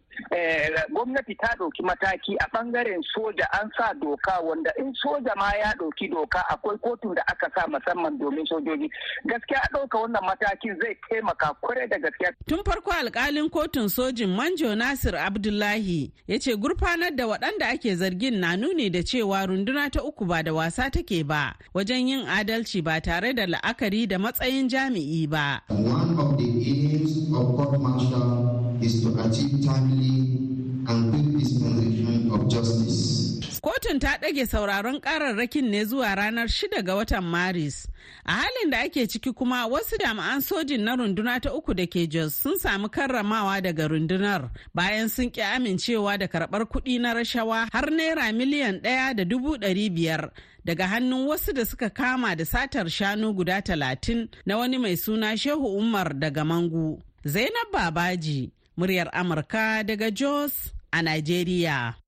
gwamnati 0.91 1.35
ta 1.37 1.53
ɗauki 1.59 1.83
mataki 1.85 2.35
a 2.41 2.45
ɓangaren 2.53 3.01
soja 3.13 3.45
an 3.61 3.69
sa 3.77 3.93
doka 3.93 4.41
wanda 4.41 4.71
in 4.79 4.93
soja 5.03 5.35
ma 5.37 5.51
ya 5.59 5.73
ɗauki 5.83 6.07
doka 6.11 6.39
akwai 6.49 6.77
kotun 6.77 7.15
da 7.15 7.21
aka 7.27 7.47
sa 7.55 7.67
musamman 7.67 8.17
domin 8.19 8.45
sojoji 8.45 8.89
gaskiya 9.25 9.61
ɗauka 9.73 9.97
wannan 10.01 10.23
matakin 10.25 10.75
zai 10.81 10.95
taimaka 11.09 11.55
ƙwarai 11.61 11.89
da 11.89 11.97
gaskiya. 11.99 12.31
Tun 12.47 12.63
farko 12.65 12.91
alkalin 12.91 13.49
kotun 13.49 13.89
sojin 13.89 14.29
Manjo 14.35 14.75
Nasir 14.77 15.15
Abdullahi 15.15 16.11
ya 16.27 16.37
ce 16.39 16.55
gurfanar 16.55 17.15
da 17.15 17.25
waɗanda 17.27 17.67
ake 17.73 17.95
zargin 17.95 18.39
na 18.39 18.55
nuni 18.55 18.89
da 18.89 18.99
cewa 19.03 19.45
runduna 19.47 19.89
ta 19.91 20.01
uku 20.03 20.25
ba 20.25 20.43
da 20.43 20.53
wasa 20.53 20.89
take 20.89 21.23
ba 21.27 21.55
wajen 21.73 22.07
yin 22.07 22.25
adalci 22.25 22.83
ba 22.83 23.01
tare 23.01 23.33
da 23.33 23.45
la'akari 23.45 24.07
da 24.07 24.17
matsayin 24.17 24.69
jami'i 24.69 25.29
ba. 25.29 25.61
One 25.69 26.17
of 26.19 26.37
the 26.37 26.49
aims 26.69 27.29
of 27.33 27.55
court 27.57 27.79
martial 27.79 28.77
is 28.81 29.01
to 29.03 29.09
achieve 29.19 29.65
timely 29.65 30.39
and 30.87 31.11
quick 31.11 31.39
dispensation 31.39 32.31
of 32.31 32.47
justice. 32.49 33.22
Kotun 33.63 33.99
ta 33.99 34.17
ɗage 34.21 34.45
sauraron 34.45 34.99
ƙararrakin 34.99 35.69
ne 35.69 35.85
zuwa 35.85 36.15
ranar 36.15 36.47
6 36.49 36.81
ga 36.83 36.95
watan 36.95 37.23
Maris. 37.23 37.87
A 38.25 38.31
halin 38.33 38.69
da 38.69 38.79
ake 38.83 39.07
ciki 39.07 39.31
kuma 39.33 39.67
wasu 39.71 39.95
jami'an 39.97 40.41
sojin 40.41 40.81
na 40.83 40.95
runduna 40.97 41.39
ta 41.41 41.49
uku 41.55 41.73
da 41.73 41.85
ke 41.87 42.05
Jos 42.09 42.35
sun 42.35 42.57
samu 42.59 42.89
karramawa 42.89 43.61
daga 43.63 43.87
rundunar 43.87 44.49
bayan 44.75 45.07
sun 45.07 45.29
ƙi 45.31 45.41
amincewa 45.55 46.19
da 46.19 46.27
karɓar 46.27 46.65
kuɗi 46.67 46.99
na 46.99 47.13
rashawa 47.13 47.69
har 47.71 47.85
naira 47.89 48.33
miliyan 48.35 48.81
ɗaya 48.83 49.15
da 49.15 49.23
dubu 49.23 49.55
ɗari 49.55 49.89
biyar 49.95 50.31
daga 50.65 50.83
hannun 50.87 51.25
wasu 51.27 51.53
da 51.53 51.63
suka 51.65 51.89
kama 51.89 52.35
da 52.35 52.43
satar 52.43 52.89
shanu 52.91 53.33
guda 53.33 53.61
talatin 53.61 54.27
na 54.45 54.57
wani 54.57 54.77
mai 54.77 54.95
suna 54.97 55.37
Shehu 55.37 55.77
Umar 55.79 56.11
daga 56.19 56.43
Mangu. 56.43 56.99
Zainab 57.25 57.71
Babaji, 57.71 58.51
muryar 58.77 59.07
Amurka 59.13 59.85
daga 59.87 60.11
Jos 60.11 60.73
a 60.91 60.97
Najeriya. 60.99 62.02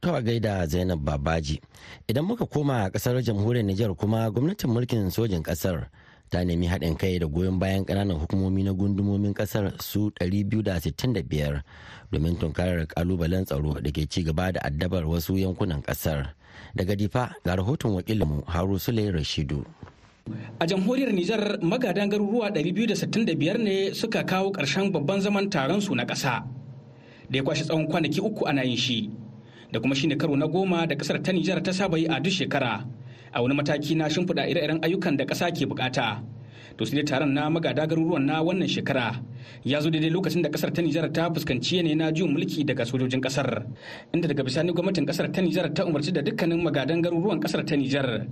Kawa 0.00 0.22
gaida 0.22 0.66
Zainab 0.66 1.04
Babaji. 1.04 1.60
Idan 2.08 2.24
muka 2.24 2.46
koma 2.46 2.84
a 2.84 2.90
ƙasar 2.90 3.20
jamhuriyar 3.22 3.64
Nijar 3.68 3.92
kuma 3.94 4.30
gwamnatin 4.32 4.72
mulkin 4.72 5.10
sojin 5.12 5.42
ƙasar 5.44 5.88
ta 6.30 6.40
nemi 6.44 6.66
haɗin 6.66 6.96
kai 6.98 7.18
da 7.18 7.26
goyon 7.26 7.58
bayan 7.58 7.84
ƙananan 7.84 8.16
hukumomi 8.16 8.64
na 8.64 8.72
gundumomin 8.72 9.34
ƙasar 9.36 9.76
su 9.82 10.10
265 10.20 11.60
domin 12.10 12.36
tunkarar 12.40 12.86
kalubalen 12.88 13.44
tsaro 13.44 13.76
da 13.76 13.90
ke 13.92 14.08
ci 14.08 14.22
gaba 14.24 14.52
da 14.52 14.60
addabar 14.64 15.04
wasu 15.04 15.36
yankunan 15.36 15.82
ƙasar. 15.84 16.32
Daga 16.74 16.96
difa 16.96 17.34
ga 17.44 17.56
rahoton 17.60 17.92
wakilinmu 18.00 18.44
Haru 18.48 18.78
Sule 18.80 19.12
Rashidu. 19.12 19.66
A 20.60 20.64
jamhuriyar 20.66 21.12
Nijar 21.12 21.60
magadan 21.60 22.08
garuruwa 22.08 22.48
265 22.48 23.58
ne 23.60 23.92
suka 23.92 24.24
kawo 24.24 24.48
ƙarshen 24.50 24.88
babban 24.92 25.20
zaman 25.20 25.50
taron 25.50 25.80
su 25.82 25.92
na 25.94 26.04
ƙasa 26.08 26.40
da 27.28 27.36
ya 27.36 27.42
kwashe 27.44 27.68
tsawon 27.68 27.84
kwanaki 27.86 28.20
uku 28.24 28.46
ana 28.48 28.64
yin 28.64 28.76
shi. 28.80 29.10
Da 29.72 29.80
kuma 29.80 29.94
shine 29.94 30.16
karo 30.18 30.36
na 30.36 30.46
goma 30.46 30.86
da 30.86 30.94
ƙasar 30.96 31.22
ta 31.22 31.32
Nijar 31.32 31.62
ta 31.62 31.72
saba 31.72 31.98
yi 31.98 32.06
a 32.06 32.20
duk 32.20 32.32
shekara 32.32 32.84
a 33.32 33.42
wani 33.42 33.54
mataki 33.54 33.94
na 33.96 34.08
shimfiɗa 34.08 34.48
ire-iren 34.50 34.80
ayyukan 34.82 35.16
da 35.16 35.24
ƙasa 35.24 35.50
ke 35.54 35.66
buƙata. 35.66 36.22
To 36.80 36.86
sai 36.88 37.04
taron 37.04 37.36
na 37.36 37.44
magada 37.52 37.84
garuruwan 37.84 38.24
na 38.24 38.40
wannan 38.40 38.64
shekara 38.64 39.20
ya 39.68 39.80
zo 39.84 39.90
daidai 39.92 40.08
lokacin 40.08 40.40
da 40.40 40.48
ƙasar 40.48 40.72
ta 40.72 40.80
Nijar 40.80 41.12
ta 41.12 41.28
fuskanci 41.28 41.76
yanayi 41.76 41.92
na 41.94 42.08
juyin 42.08 42.32
mulki 42.32 42.64
daga 42.64 42.88
sojojin 42.88 43.20
ƙasar 43.20 43.68
inda 44.16 44.24
daga 44.28 44.40
bisani 44.42 44.72
gwamnatin 44.72 45.04
ƙasar 45.04 45.28
ta 45.28 45.42
Nijar 45.44 45.68
ta 45.76 45.84
umarci 45.84 46.08
da 46.10 46.22
dukkanin 46.24 46.56
magadan 46.64 47.02
garuruwan 47.04 47.36
ƙasar 47.36 47.66
ta 47.68 47.76
Nijar 47.76 48.24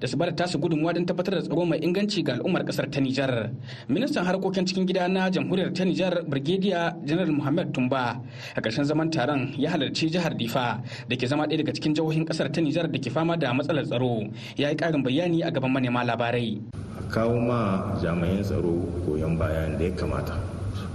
da 0.00 0.06
su 0.06 0.18
ba 0.20 0.26
da 0.28 0.32
tasu 0.36 0.58
gudunmuwa 0.60 0.92
don 0.92 1.06
tabbatar 1.06 1.40
da 1.40 1.40
tsaro 1.48 1.64
mai 1.64 1.78
inganci 1.80 2.20
ga 2.22 2.34
al'ummar 2.36 2.64
ƙasar 2.68 2.90
ta 2.92 3.00
Nijar. 3.00 3.50
Ministan 3.88 4.26
harkokin 4.28 4.66
cikin 4.68 4.84
gida 4.84 5.08
na 5.08 5.30
jamhuriyar 5.32 5.72
ta 5.72 5.84
Nijar 5.88 6.28
Brigadier 6.28 6.92
General 7.08 7.32
Muhammad 7.32 7.72
Tumba 7.72 8.20
a 8.54 8.60
ƙarshen 8.60 8.84
zaman 8.84 9.08
taron 9.10 9.54
ya 9.56 9.70
halarci 9.72 10.12
jihar 10.12 10.36
Difa 10.36 10.84
da 11.08 11.16
ke 11.16 11.24
zama 11.26 11.46
ɗaya 11.48 11.64
daga 11.64 11.72
cikin 11.72 11.94
jihohin 11.96 12.26
ƙasar 12.28 12.52
ta 12.52 12.60
Nijar 12.60 12.84
da 12.92 12.98
ke 13.00 13.08
fama 13.10 13.34
da 13.38 13.54
matsalar 13.56 13.88
tsaro 13.88 14.28
ya 14.60 14.68
yi 14.68 14.76
ƙarin 14.76 15.00
bayani 15.02 15.40
a 15.40 15.48
gaban 15.50 15.72
manema 15.72 16.04
labarai. 16.04 16.83
Kawo 17.10 17.38
ma 17.40 17.94
jami'an 18.00 18.42
tsaro 18.42 18.72
goyon 19.06 19.36
bayan 19.36 19.76
da 19.78 19.84
ya 19.84 19.92
kamata. 19.94 20.34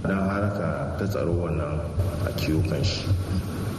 Don 0.02 0.18
haraka 0.18 0.96
ta 0.98 1.04
tsaro 1.06 1.32
wannan 1.32 1.80
a 2.26 2.30
kiwo 2.36 2.60
kan 2.68 2.82
shi. 2.84 3.04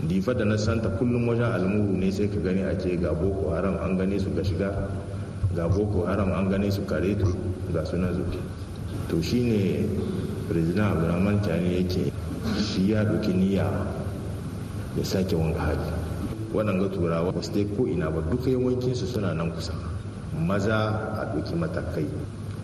Difa 0.08 0.34
da 0.34 0.44
na 0.46 0.58
santa 0.58 0.90
kullum 0.98 1.28
wajen 1.28 1.46
almuru 1.52 1.98
ne 1.98 2.12
sai 2.12 2.28
ka 2.30 2.40
gani 2.40 2.64
a 2.64 2.76
ce 2.78 2.98
ga 2.98 3.14
boko 3.14 3.50
haram 3.54 3.78
an 3.82 3.98
gane 3.98 4.20
su 4.20 4.34
ga 4.34 4.42
shiga 4.44 4.70
ga 5.54 5.68
boko 5.68 6.06
haram 6.06 6.32
an 6.32 6.50
gane 6.50 6.72
su 6.72 6.84
kare 6.86 7.16
ga 7.74 7.84
suna 7.86 8.12
zuke 8.14 8.40
to 9.08 9.22
shine 9.22 9.88
president 10.50 10.92
abdulrahman 10.98 11.40
tani 11.42 11.76
yake 11.84 12.12
shi 12.58 12.92
ya 12.92 13.04
doki 13.06 13.34
niyya 13.34 13.68
ya 14.98 15.04
sake 15.06 15.36
wanga 15.36 15.60
hali. 15.60 15.90
Waɗanga 16.54 16.90
turawa 16.92 17.32
ba 17.32 17.42
su 17.42 17.52
ko 17.78 17.86
ina 17.88 18.10
ba 18.12 18.22
duka 18.30 18.50
yawancinsu 18.50 19.06
suna 19.08 19.34
nan 19.34 19.52
kusa. 19.54 19.91
Maza 20.34 20.78
a 21.20 21.26
ɗauki 21.34 21.56
matakai. 21.56 22.08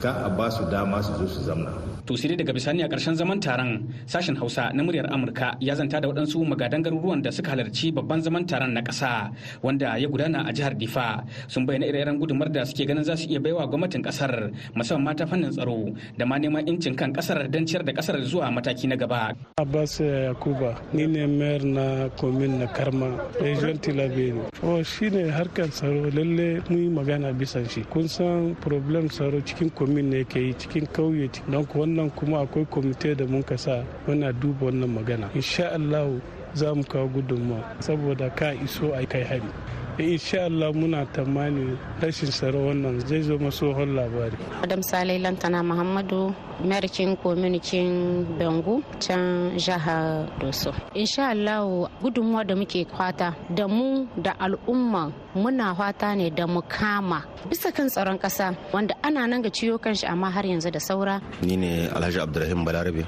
Ka 0.01 0.11
a 0.25 0.29
ba 0.29 0.49
su 0.51 0.63
dama 0.69 1.01
su 1.01 1.13
zo 1.17 1.27
su 1.27 1.41
zamna. 1.43 1.71
To 2.07 2.15
sai 2.15 2.35
daga 2.39 2.53
bisani 2.55 2.83
a 2.83 2.87
ƙarshen 2.87 3.15
zaman 3.19 3.39
taron 3.43 3.83
sashen 4.07 4.35
hausa 4.39 4.71
na 4.73 4.81
muryar 4.83 5.11
amurka 5.11 5.57
ya 5.59 5.75
zanta 5.75 5.99
da 5.99 6.07
waɗansu 6.07 6.39
magadan 6.47 6.79
garuruwan 6.81 7.21
da 7.21 7.29
suka 7.31 7.51
halarci 7.51 7.91
babban 7.91 8.21
zaman 8.23 8.47
taron 8.47 8.71
na 8.71 8.81
ƙasa 8.81 9.29
wanda 9.61 9.97
ya 9.99 10.07
gudana 10.07 10.47
a 10.47 10.53
jihar 10.53 10.71
difa. 10.79 11.25
Sun 11.51 11.65
bayyana 11.67 11.85
ire-iren 11.91 12.15
gudumar 12.17 12.47
da 12.51 12.63
suke 12.63 12.87
ganin 12.87 13.03
za 13.03 13.15
su 13.17 13.27
iya 13.27 13.39
baiwa 13.43 13.67
gwamnatin 13.67 14.01
ƙasar 14.03 14.51
musamman 14.73 15.03
mata 15.03 15.27
fannin 15.27 15.51
tsaro 15.51 15.91
da 16.17 16.25
ma 16.25 16.37
neman 16.39 16.63
incin 16.67 16.95
kan 16.95 17.11
ƙasar 17.11 17.51
don 17.51 17.65
ciyar 17.67 17.83
da 17.83 17.91
ƙasar 17.91 18.23
zuwa 18.23 18.47
mataki 18.55 18.87
na 18.87 18.95
gaba. 18.95 19.35
abbas 19.59 19.99
yakuba 19.99 20.79
ni 20.93 21.07
ne 21.07 21.27
mayar 21.27 21.63
na 21.65 22.07
komin 22.15 22.59
na 22.59 22.67
karma 22.67 23.19
region 23.41 23.75
tilaberi. 23.79 24.47
O 24.63 24.81
shine 24.81 25.27
harkar 25.27 25.67
tsaro 25.67 26.07
lalle 26.15 26.63
mun 26.69 26.79
yi 26.79 26.87
magana 26.89 27.33
bisan 27.35 27.67
shi. 27.67 27.83
Kun 27.91 28.07
san 28.07 28.55
problem 28.63 29.09
tsaro 29.09 29.41
cikin 29.43 29.69
komin 29.75 30.07
ne 30.09 30.23
ke 30.23 30.39
yi 30.39 30.53
cikin 30.53 30.87
kauye 30.87 31.27
don 31.51 31.65
wannan 31.65 31.96
kuma 32.15 32.41
akwai 32.41 32.65
kwamite 32.65 33.15
da 33.15 33.25
mun 33.25 33.43
kasa 33.43 33.83
muna 34.07 34.31
duba 34.33 34.65
wannan 34.65 34.89
magana. 34.89 35.29
Insha 35.35 35.71
Allah 35.71 36.07
za 36.57 36.73
mu 36.75 36.83
kawo 36.83 37.07
gudunmawa 37.07 37.63
saboda 37.79 38.29
ka 38.35 38.53
iso 38.65 38.89
a 38.97 39.05
kai 39.05 39.23
hari 39.23 39.51
insha 40.03 40.45
Allah 40.45 40.69
muna 40.73 41.05
tamani 41.09 41.73
rashin 42.01 42.29
tsaro 42.29 42.69
wannan 42.69 43.01
zai 43.01 43.21
zo 43.25 43.37
masohon 43.41 43.97
labari. 43.97 44.37
Adam 44.61 44.81
Salai 44.85 45.17
Lantana 45.17 45.65
Muhammadu 45.65 46.33
American 46.61 47.17
Communitin 47.17 48.25
Bengu 48.37 48.83
can 49.01 49.57
jihar 49.57 50.29
Doso. 50.39 50.69
Insha 50.93 51.29
Allah 51.33 51.89
gudunmuwa 52.01 52.45
da 52.45 52.55
muke 52.55 52.85
kwata 52.85 53.33
da 53.49 53.67
mu 53.67 54.05
da 54.21 54.33
al'umma 54.39 55.11
muna 55.35 55.73
fata 55.75 56.13
ne 56.15 56.29
da 56.29 56.45
mu 56.45 56.61
kama 56.61 57.23
bisa 57.49 57.71
kan 57.73 57.87
tsaron 57.89 58.19
kasa 58.19 58.53
wanda 58.73 58.93
ana 59.03 59.25
nan 59.27 59.41
ga 59.41 59.49
ciyo 59.49 59.79
kanshi 59.81 60.05
amma 60.05 60.29
har 60.29 60.45
yanzu 60.45 60.69
da 60.71 60.79
saura. 60.79 61.21
Ni 61.41 61.57
ne 61.57 61.89
Alhaji 61.89 62.19
Abdulrahim 62.21 62.61
Balarabe 62.65 63.01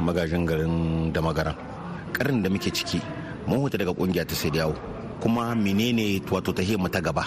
magajin 0.00 0.46
garin 0.48 1.12
da 1.12 1.20
magaran. 1.20 1.79
Karin 2.12 2.42
da 2.42 2.48
muke 2.50 2.70
ciki 2.70 3.00
mun 3.46 3.60
huta 3.60 3.78
daga 3.78 3.92
ƙungiya 3.94 4.26
ta 4.26 4.34
sai 4.34 4.50
yawo 4.54 4.74
kuma 5.20 5.54
menene 5.54 6.20
wato 6.30 6.52
ta 6.52 6.62
ta 6.62 7.00
gaba 7.00 7.24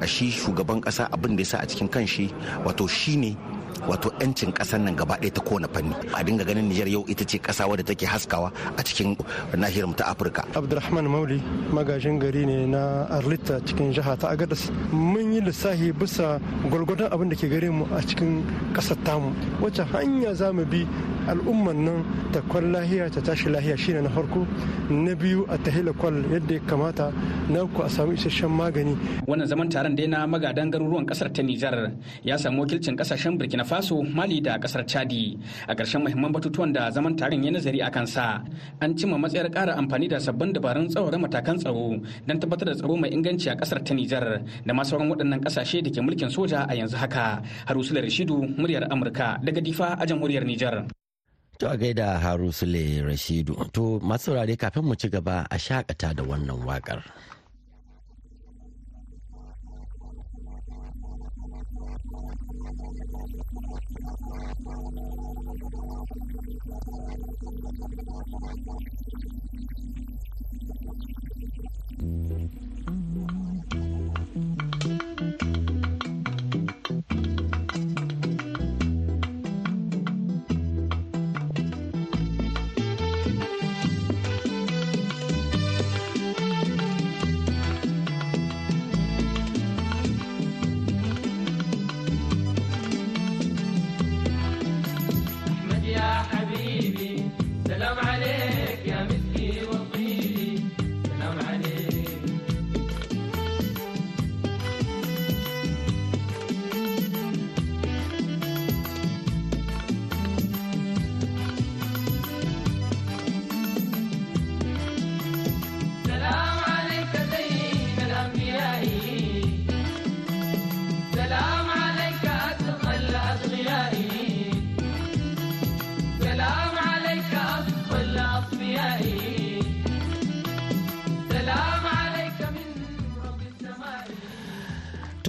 a 0.00 0.06
shi 0.06 0.30
shugaban 0.30 0.80
kasa 0.82 1.08
abin 1.12 1.36
da 1.36 1.42
ya 1.42 1.46
sa 1.46 1.58
a 1.62 1.66
cikin 1.66 1.88
kanshi 1.88 2.28
wato 2.64 2.86
shine 2.88 3.36
wato 3.84 4.08
'yancin 4.20 4.52
ƙasar 4.52 4.80
nan 4.80 4.96
gaba 4.96 5.16
ɗaya 5.20 5.32
ta 5.32 5.40
kowane 5.44 5.68
fanni 5.68 5.94
a 6.14 6.22
dinga 6.24 6.44
ganin 6.44 6.68
Nijar 6.68 6.88
yau 6.88 7.04
ita 7.08 7.24
ce 7.24 7.38
kasa 7.38 7.68
wadda 7.68 7.84
take 7.84 8.06
haskawa 8.08 8.50
a 8.76 8.82
cikin 8.82 9.16
nahiyar 9.56 9.92
ta 9.96 10.10
Afirka. 10.16 10.44
Abdulrahman 10.56 11.04
Mauli 11.06 11.38
magajin 11.70 12.18
gari 12.18 12.46
ne 12.46 12.66
na 12.66 13.06
Arlita 13.12 13.60
cikin 13.64 13.92
jiha 13.92 14.16
ta 14.18 14.28
Agadas. 14.32 14.70
Mun 14.92 15.32
yi 15.32 15.40
lissafi 15.40 15.92
bisa 15.92 16.40
gwalgwadon 16.68 17.12
abin 17.12 17.28
da 17.28 17.36
ke 17.36 17.48
gare 17.48 17.68
mu 17.70 17.84
a 17.92 18.00
cikin 18.00 18.42
ƙasar 18.72 18.96
tamu. 19.04 19.32
Wacce 19.60 19.84
hanya 19.92 20.34
za 20.34 20.52
mu 20.52 20.64
bi 20.64 20.86
al'umman 21.28 21.78
nan 21.84 21.98
ta 22.32 22.40
kwan 22.48 22.72
lahiya 22.72 23.10
ta 23.12 23.20
tashi 23.20 23.48
lahiya 23.48 23.76
shine 23.78 24.02
na 24.02 24.08
farko. 24.10 24.46
Na 24.90 25.14
biyu 25.14 25.44
a 25.48 25.58
tahila 25.58 25.92
kwal 25.92 26.22
yadda 26.32 26.54
ya 26.54 26.60
kamata 26.66 27.12
na 27.48 27.62
uku 27.62 27.82
a 27.82 27.88
samu 27.88 28.12
isasshen 28.12 28.50
magani. 28.50 28.94
Wannan 29.26 29.46
zaman 29.46 29.68
taron 29.68 29.94
dai 29.96 30.06
na 30.06 30.26
magadan 30.26 30.70
garuruwan 30.72 31.06
ƙasar 31.06 31.32
ta 31.32 31.42
Nijar 31.42 31.92
ya 32.24 32.36
samu 32.36 32.62
wakilcin 32.64 32.96
ƙasashen 32.96 33.38
Burkina 33.38 33.64
faso 33.64 34.02
mali 34.02 34.40
da 34.40 34.58
ƙasar 34.58 34.86
chadi 34.86 35.38
a 35.68 35.74
ƙarshen 35.74 36.02
muhimman 36.02 36.32
batutuwan 36.32 36.72
da 36.72 36.90
zaman 36.90 37.16
taron 37.16 37.42
ya 37.44 37.50
nazari 37.50 37.80
a 37.82 37.90
kansa 37.90 38.42
an 38.80 38.94
cimma 38.96 39.18
matsayar 39.18 39.50
ƙara 39.50 39.74
amfani 39.76 40.08
da 40.08 40.18
sabbin 40.18 40.52
dabarun 40.52 40.88
tsawara 40.88 41.18
matakan 41.18 41.58
tsaro 41.58 41.98
don 42.26 42.38
tabbatar 42.40 42.66
da 42.66 42.74
tsaro 42.74 42.96
mai 42.96 43.10
inganci 43.10 43.50
a 43.50 43.56
ƙasar 43.56 43.82
ta 43.84 43.94
nijar 43.94 44.42
da 44.64 44.72
ma 44.74 44.82
sauran 44.82 45.08
waɗannan 45.10 45.40
ƙasashe 45.42 45.82
da 45.82 45.90
ke 45.90 46.00
mulkin 46.00 46.30
soja 46.30 46.66
a 46.68 46.74
yanzu 46.74 46.96
haka 46.96 47.42
harusula 47.66 48.00
rashidu 48.00 48.36
muryar 48.56 48.86
amurka 48.90 49.38
daga 49.44 49.60
difa 49.60 49.96
a 49.98 50.06
jamhuriyar 50.06 50.44
nijar 50.46 50.86
To 51.58 51.70
a 51.70 51.76
gaida 51.76 52.18
Haru 52.20 52.52
Sule 52.52 53.00
Rashidu. 53.02 53.56
To 53.72 53.98
masu 54.04 54.24
saurare 54.36 54.56
kafin 54.56 54.84
mu 54.84 54.94
ci 54.94 55.08
gaba 55.08 55.46
a 55.50 55.56
shakata 55.58 56.12
da 56.14 56.22
wannan 56.22 56.60
waƙar. 56.66 57.02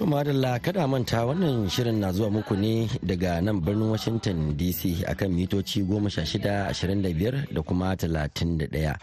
Madalla 0.08 0.56
kada 0.64 0.88
manta 0.88 1.26
wannan 1.28 1.68
shirin 1.70 2.00
na 2.00 2.12
zuwa 2.16 2.30
muku 2.32 2.56
ne 2.56 2.88
daga 3.04 3.42
nan 3.44 3.60
birnin 3.60 3.92
washington 3.92 4.56
dc 4.58 5.04
akan 5.04 5.30
mitoci 5.36 5.84
1625 5.84 7.52
da 7.54 7.62
kuma 7.62 7.92
31 7.96 8.96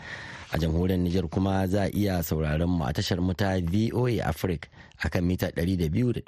a 0.52 0.58
jamhuriyar 0.58 1.00
niger 1.00 1.28
kuma 1.28 1.66
za 1.68 1.82
a 1.84 1.90
iya 1.92 2.22
sauraron 2.24 2.70
mu 2.72 2.84
a 2.88 2.92
tashar 2.96 3.20
muta 3.20 3.60
voa 3.60 4.24
africa 4.24 4.64
akan 5.04 5.22
mita 5.28 5.52
200.5 5.52 6.24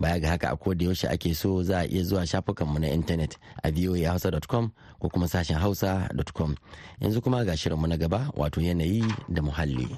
baya 0.00 0.16
ga 0.20 0.28
haka 0.32 0.48
a 0.56 0.74
da 0.74 0.84
yaushe 0.88 1.08
ake 1.08 1.34
so 1.36 1.62
za 1.62 1.80
a 1.80 1.86
iya 1.86 2.02
zuwa 2.08 2.24
shafukanmu 2.26 2.78
na 2.80 2.88
intanet 2.88 3.36
a 3.62 3.68
voahausa.com 3.70 4.70
ko 4.98 5.08
kuma 5.12 5.28
sashen 5.28 5.58
hausa.com 5.60 6.56
yanzu 7.00 7.20
kuma 7.20 7.44
ga 7.44 7.52
shirinmu 7.56 7.86
na 7.86 7.96
gaba 8.00 8.32
wato 8.36 8.60
yanayi 8.64 9.04
da 9.28 9.42
muhalli. 9.42 9.88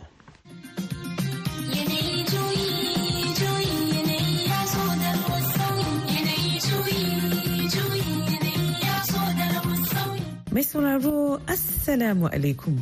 Mai 10.51 10.65
sauraro 10.67 11.39
Assalamu 11.47 12.27
alaikum. 12.27 12.75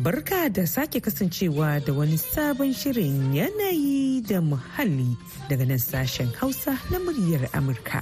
Barka 0.00 0.48
da 0.48 0.64
sake 0.66 1.00
kasancewa 1.00 1.76
da 1.84 1.92
wani 1.92 2.16
sabon 2.16 2.72
shirin 2.72 3.34
yanayi 3.36 4.22
da 4.24 4.40
muhalli 4.40 5.12
daga 5.48 5.66
nan 5.68 5.76
sashen 5.78 6.32
Hausa 6.40 6.72
na 6.90 6.96
muryar 6.98 7.44
Amurka. 7.52 8.00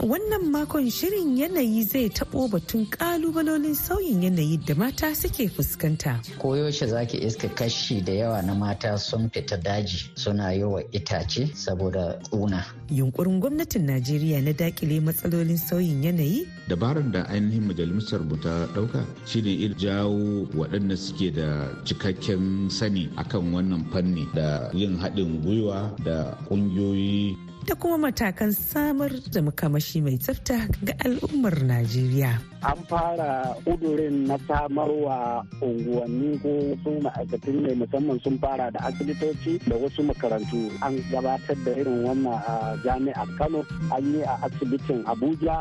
Wannan 0.00 0.48
makon 0.50 0.88
shirin 0.90 1.36
yanayi 1.36 1.82
zai 1.84 2.08
taɓo 2.08 2.48
batun 2.50 2.86
ƙalubalolin 2.90 3.74
sauyin 3.74 4.22
yanayi 4.22 4.56
da 4.66 4.74
mata 4.74 5.14
suke 5.14 5.48
fuskanta. 5.48 6.18
Koyaushe 6.38 6.86
zaki 6.88 7.18
iska 7.18 7.48
kashi 7.54 8.00
da 8.00 8.12
yawa 8.12 8.42
na 8.42 8.54
mata 8.54 8.98
sun 8.98 9.28
fita 9.30 9.56
daji 9.56 10.10
suna 10.14 10.52
yi 10.54 10.64
wa 10.64 10.80
itace 10.92 11.46
saboda 11.54 12.18
ƙuna. 12.30 12.64
Yunkurin 12.90 13.40
gwamnatin 13.40 13.86
Najeriya 13.86 14.42
na 14.42 14.52
daƙile 14.52 15.00
matsalolin 15.02 15.58
sauyin 15.58 16.02
yanayi? 16.02 16.46
Dabarar 16.68 17.12
da 17.12 17.22
ainihin 17.28 17.68
majalisar 17.68 18.20
mu 18.24 18.36
ta 18.36 18.66
ɗauka 18.74 19.04
shine 19.26 19.48
ir 19.50 19.74
jawo 19.76 20.46
waɗanda 20.56 20.96
suke 20.96 21.34
da 21.34 21.68
cikakken 21.84 22.70
sani 22.70 23.08
akan 23.16 23.52
wannan 23.52 23.84
fanni 23.92 24.26
da 24.34 24.70
yin 24.72 24.96
haɗin 24.98 25.42
gwiwa 25.42 25.94
da 26.04 26.34
ƙungiyoyi 26.48 27.36
da 27.66 27.74
kuma 27.74 27.98
matakan 27.98 28.52
samar 28.52 29.10
da 29.32 29.40
makamashi 29.42 30.00
mai 30.02 30.16
tsafta 30.18 30.56
ga 30.86 30.92
al'ummar 31.04 31.54
Najeriya. 31.62 32.32
An 32.62 32.78
fara 32.88 33.54
ƙudurin 33.64 34.26
na 34.26 34.36
samarwa 34.48 35.46
unguwanni 35.62 36.38
ko 36.42 36.48
wasu 36.48 36.90
ma'aikatan 37.04 37.56
ne 37.62 37.72
musamman 37.74 38.18
sun 38.22 38.38
fara 38.38 38.70
da 38.70 38.80
asibitoci 38.88 39.58
da 39.68 39.76
wasu 39.76 40.02
makarantu. 40.02 40.60
An 40.82 40.94
gabatar 41.10 41.56
da 41.64 41.70
irin 41.80 42.02
wannan 42.06 42.38
a 42.46 42.76
jami'ar 42.84 43.28
Kano, 43.38 43.60
an 43.94 44.04
yi 44.14 44.22
a 44.22 44.34
asibitin 44.46 45.04
Abuja. 45.04 45.56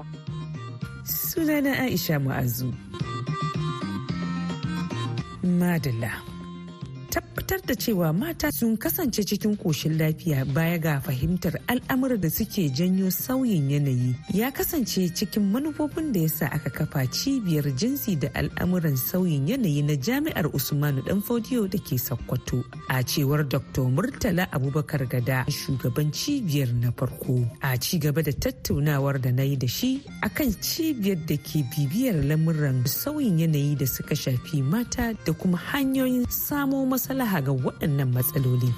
Sunana 1.05 1.71
Aisha 1.85 2.17
Mu'azu. 2.23 2.69
Madalla. 5.59 6.30
Tabbatar 7.11 7.59
da 7.67 7.75
cewa 7.75 8.13
mata 8.13 8.49
sun 8.51 8.77
kasance 8.77 9.23
cikin 9.27 9.57
koshin 9.59 9.97
lafiya 9.99 10.45
baya 10.55 10.77
ga 10.79 10.99
fahimtar 11.03 11.59
al'amuran 11.67 12.21
da 12.23 12.29
suke 12.29 12.71
janyo 12.71 13.11
sauyin 13.11 13.67
yanayi. 13.69 14.15
Ya 14.33 14.51
kasance 14.51 15.11
cikin 15.13 15.51
manufofin 15.51 16.13
da 16.13 16.19
yasa 16.23 16.45
aka 16.51 16.69
kafa 16.69 17.03
cibiyar 17.11 17.67
jinsi 17.75 18.15
da 18.15 18.29
al'amuran 18.33 18.95
sauyin 18.95 19.47
yanayi 19.47 19.83
na 19.83 19.95
jami'ar 19.99 20.47
usmanu 20.55 21.03
dan 21.05 21.19
fodiyo 21.21 21.67
da 21.67 21.77
ke 21.83 21.99
sokoto. 21.99 22.63
A 22.89 23.03
cewar 23.03 23.43
dr 23.43 23.83
murtala 23.91 24.47
abubakar 24.51 25.03
gada 25.09 25.43
shugaban 25.51 26.11
cibiyar 26.15 26.71
na 26.73 26.91
farko. 26.95 27.43
A 27.61 27.75
ci 27.77 27.99
gaba 27.99 28.23
da 28.23 28.31
tattaunawar 28.31 29.19
da 29.21 29.31
na 29.31 29.43
yi 29.43 29.57
da 29.57 29.67
shi 29.67 29.99
akan 30.23 30.55
cibiyar 30.63 31.19
da 31.27 31.35
ke 31.35 31.67
bibiyar 31.75 32.23
lamuran 32.23 32.87
sauyin 32.87 33.37
yanayi 33.43 33.75
da 33.75 33.85
suka 33.85 34.15
shafi 34.15 34.63
mata 34.63 35.11
da 35.25 35.33
kuma 35.33 35.57
hanyoyin 35.57 36.23
samo 36.31 36.85
maslaha 37.01 37.41
ga 37.41 37.51
waɗannan 37.51 38.13
matsaloli. 38.13 38.69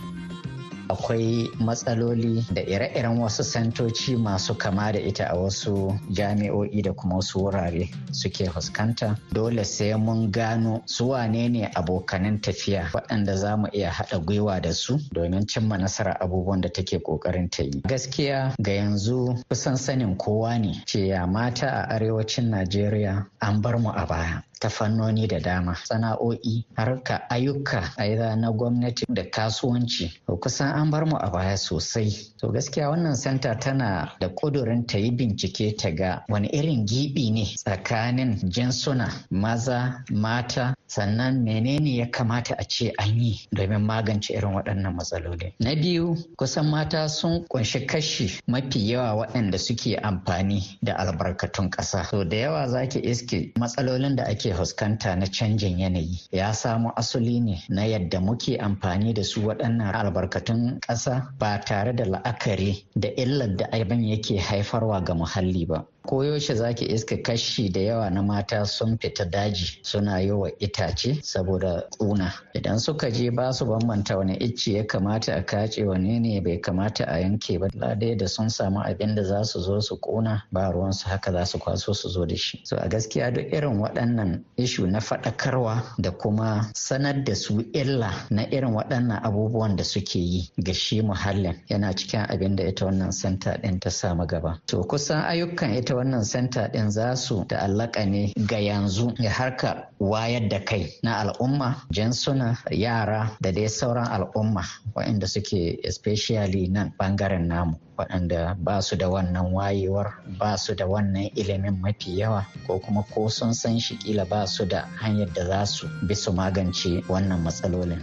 akwai 0.90 1.50
matsaloli 1.60 2.46
da 2.54 2.62
ire-iren 2.62 3.20
wasu 3.20 3.44
santoci 3.44 4.16
masu 4.16 4.56
kama 4.56 4.92
da 4.94 5.00
ita 5.00 5.26
a 5.30 5.36
wasu 5.36 6.00
jami'o'i 6.10 6.82
da 6.82 6.94
kuma 6.94 7.16
wasu 7.16 7.40
wurare 7.44 7.90
suke 8.12 8.46
fuskanta. 8.50 9.18
Dole 9.34 9.64
sai 9.66 9.94
mun 9.98 10.32
gano 10.32 10.82
su 10.86 11.10
wane 11.10 11.50
ne 11.50 11.68
abokanin 11.76 12.40
tafiya 12.42 12.88
waɗanda 12.94 13.36
za 13.36 13.58
mu 13.58 13.68
iya 13.74 13.92
haɗa 13.92 14.20
gwiwa 14.26 14.62
da 14.62 14.72
su 14.74 15.00
domin 15.12 15.46
cimma 15.48 15.78
nasarar 15.78 16.18
abubuwan 16.24 16.62
da 16.62 16.70
take 16.70 17.00
ƙoƙarin 17.00 17.50
ta 17.50 17.64
yi. 17.64 17.82
Gaskiya 17.88 18.56
ga 18.62 18.72
yanzu 18.72 19.36
kusan 19.50 19.78
sanin 19.78 20.16
kowa 20.18 20.58
ne 20.60 20.84
ce 20.86 21.08
ya 21.08 21.26
mata 21.28 21.68
a 21.68 21.96
arewacin 21.96 22.50
najeriya 22.50 23.26
an 23.42 23.62
bar 23.62 23.80
mu 23.80 23.90
a 23.90 24.06
baya. 24.06 24.42
Ta 24.63 24.69
fannoni 24.69 25.28
da 25.28 25.39
dama 25.39 25.76
sana'o'i 25.76 26.63
harka 26.78 27.28
ayyuka 27.30 27.91
aida 27.97 28.36
na 28.36 28.52
gwamnati 28.52 29.04
da 29.10 29.23
kasuwanci. 29.23 30.21
Kusan 30.39 30.71
an 30.71 30.89
bar 30.89 31.06
mu 31.06 31.17
a 31.19 31.30
baya 31.30 31.58
sosai. 31.58 32.32
To 32.39 32.47
gaskiya 32.47 32.89
wannan 32.89 33.15
santa 33.15 33.56
tana 33.60 34.15
da 34.19 34.30
kudurin 34.30 34.88
ta 34.88 34.97
yi 34.97 35.12
bincike 35.12 35.76
ta 35.78 35.91
ga 35.91 36.23
wani 36.30 36.47
irin 36.47 36.86
gibi 36.86 37.30
ne 37.32 37.43
tsakanin 37.43 38.39
jinsuna 38.49 39.12
maza 39.32 40.04
mata 40.12 40.73
sannan 40.93 41.41
menene 41.43 41.95
ya 41.97 42.06
kamata 42.06 42.53
a 42.60 42.63
ce 42.63 42.93
an 42.99 43.17
yi 43.19 43.47
domin 43.51 43.82
magance 43.82 44.29
irin 44.34 44.53
waɗannan 44.53 44.93
matsaloli? 44.95 45.53
Na 45.60 45.73
biyu 45.75 46.15
kusan 46.38 46.69
mata 46.69 47.10
sun 47.10 47.45
ƙunshi 47.49 47.88
kashi 47.88 48.39
mafi 48.47 48.79
yawa 48.91 49.15
waɗanda 49.25 49.58
suke 49.60 49.97
amfani 49.97 50.77
da 50.84 50.93
albarkatun 50.93 51.69
ƙasa. 51.69 52.06
So 52.10 52.23
da 52.23 52.38
yawa 52.38 52.67
zaki 52.69 52.99
iske 53.01 53.53
matsalolin 53.58 54.15
da 54.15 54.23
ake 54.23 54.53
fuskanta 54.53 55.17
na 55.17 55.25
canjin 55.25 55.79
yanayi 55.79 56.19
ya 56.32 56.51
samo 56.53 56.91
asali 56.95 57.41
ne 57.41 57.63
na 57.69 57.82
yadda 57.86 58.19
muke 58.21 58.58
amfani 58.62 59.13
da 59.13 59.23
su 59.23 59.41
waɗannan 59.41 59.93
albarkatun 59.95 60.79
ƙasa 60.79 61.34
ba 61.39 61.60
tare 61.65 61.93
da 61.95 62.06
la'akari 62.06 62.86
da 62.95 63.10
illar 63.17 63.56
da 63.58 63.65
abin 63.71 64.03
yake 64.03 64.38
haifarwa 64.39 65.01
ga 65.03 65.13
muhalli 65.13 65.65
ba. 65.67 65.86
Koyaushe 66.06 66.56
zaki 66.56 66.86
iska 66.86 67.18
kashi 67.18 67.70
da 67.70 67.80
yawa 67.82 68.10
na 68.10 68.22
mata 68.24 68.66
sun 68.66 68.98
fita 68.98 69.26
daji 69.26 69.80
suna 69.82 70.20
yi 70.20 70.32
wa 70.32 70.50
itace 70.60 71.20
saboda 71.24 71.84
ƙuna. 72.00 72.32
Idan 72.54 72.80
suka 72.80 73.10
je 73.12 73.30
ba 73.32 73.54
su 73.54 73.66
bambanta 73.66 74.18
wani 74.18 74.36
icce 74.38 74.74
ya 74.74 74.84
kamata 74.84 75.36
a 75.36 75.42
kace 75.44 75.84
wane 75.86 76.20
ne 76.20 76.39
bai 76.42 76.58
kamata 76.58 77.06
a 77.08 77.20
yanke 77.20 77.60
ba. 77.60 77.68
Ladai 77.74 78.18
da 78.18 78.28
sun 78.28 78.50
samu 78.50 78.80
abin 78.84 79.16
da 79.16 79.24
za 79.24 79.44
su 79.44 79.60
zo 79.62 79.80
su 79.80 79.96
ƙuna 79.98 80.42
ba 80.52 80.72
ruwansu 80.72 81.08
haka 81.08 81.32
za 81.32 81.46
su 81.46 81.58
kwaso 81.60 81.94
su 81.96 82.10
zo 82.10 82.26
da 82.26 82.36
shi. 82.36 82.62
So 82.66 82.78
a 82.78 82.88
gaskiya 82.89 83.34
duk 83.34 83.54
irin 83.54 83.80
waɗannan 83.80 84.44
ishu 84.58 84.86
na 84.88 85.00
faɗakarwa 85.00 85.84
da 86.00 86.12
kuma 86.12 86.70
sanar 86.76 87.24
da 87.24 87.34
su 87.36 87.63
illa 87.74 88.12
na 88.30 88.44
irin 88.52 88.74
waɗannan 88.74 89.22
abubuwan 89.24 89.76
da 89.76 89.84
suke 89.84 90.16
yi 90.20 90.52
ga 90.58 90.74
shi 90.74 91.02
muhallin 91.02 91.56
yana 91.70 91.94
cikin 91.96 92.26
abin 92.30 92.56
da 92.56 92.63
ita 92.68 92.86
wannan 92.86 93.12
senta 93.12 93.58
ɗin 93.62 93.80
ta 93.80 93.89
samu 93.89 94.26
gaba. 94.28 94.60
To 94.68 94.84
kusan 94.84 95.24
ayyukan 95.24 95.74
ita 95.78 95.92
ita 95.93 96.01
wannan 96.01 96.25
senta 96.25 96.67
ɗin 96.73 96.89
za 96.89 97.15
su 97.15 97.45
ta'allaka 97.45 98.06
ne 98.06 98.34
ga 98.49 98.58
yanzu 98.58 99.13
ya 99.21 99.29
harka 99.29 99.89
wayar 99.99 100.49
da 100.49 100.60
kai 100.65 100.89
na 101.03 101.17
al'umma 101.21 101.86
jinsuna 101.93 102.58
yara 102.71 103.38
da 103.41 103.51
dai 103.51 103.69
sauran 103.69 104.08
al'umma 104.10 104.65
waɗanda 104.95 105.27
suke 105.27 105.77
especially 105.86 106.67
nan 106.67 106.89
ɓangaren 106.97 107.45
namu 107.47 107.77
waɗanda 107.97 108.56
ba 108.58 108.82
su 108.82 108.95
da 108.97 109.06
wannan 109.10 109.53
wayewar 109.53 110.17
ba 110.39 110.58
su 110.58 110.73
da 110.75 110.86
wannan 110.88 111.29
ilimin 111.36 111.77
mafi 111.82 112.17
yawa 112.17 112.45
ko 112.67 112.79
kuma 112.79 113.03
ko 113.13 113.29
sun 113.29 113.53
san 113.53 113.79
shi 113.79 113.95
kila 113.97 114.25
ba 114.25 114.47
su 114.47 114.65
da 114.65 114.89
hanyar 114.97 115.29
da 115.34 115.45
za 115.45 115.65
su 115.65 115.88
bi 116.08 116.15
su 116.15 116.32
magance 116.34 117.03
wannan 117.08 117.43
matsalolin. 117.45 118.01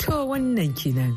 To 0.00 0.24
wannan 0.32 0.72
kenan 0.72 1.12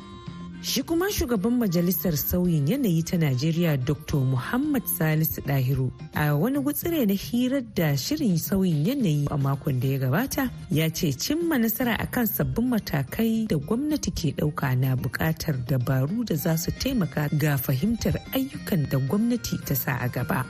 Shi 0.61 0.81
kuma 0.83 1.05
shugaban 1.11 1.57
majalisar 1.57 2.17
sauyin 2.17 2.67
yanayi 2.67 3.03
ta 3.05 3.17
Najeriya 3.17 3.77
Dr. 3.85 4.17
Muhammad 4.17 4.83
Salisu 4.83 5.41
Dahiru 5.45 5.91
a 6.15 6.35
wani 6.35 6.57
gutsire 6.59 7.05
na 7.07 7.13
hirar 7.13 7.61
da 7.75 7.95
shirin 7.95 8.37
sauyin 8.37 8.83
yanayi 8.85 9.27
a 9.31 9.37
makon 9.37 9.79
da 9.79 9.87
ya 9.87 9.99
gabata 9.99 10.49
ya 10.71 10.89
ce 10.89 11.13
cimma 11.13 11.57
nasara 11.61 11.95
akan 11.99 12.25
sabbin 12.27 12.69
matakai 12.69 13.47
da 13.47 13.55
gwamnati 13.57 14.11
ke 14.11 14.33
ɗauka 14.35 14.75
na 14.77 14.95
buƙatar 14.95 15.63
dabaru 15.67 16.25
da 16.25 16.35
za 16.35 16.57
su 16.57 16.71
taimaka 16.71 17.29
ga 17.37 17.55
fahimtar 17.57 18.17
ayyukan 18.33 18.89
da 18.89 18.97
gwamnati 18.97 19.63
ta 19.63 19.75
sa 19.75 19.97
a 20.01 20.09
gaba. 20.09 20.43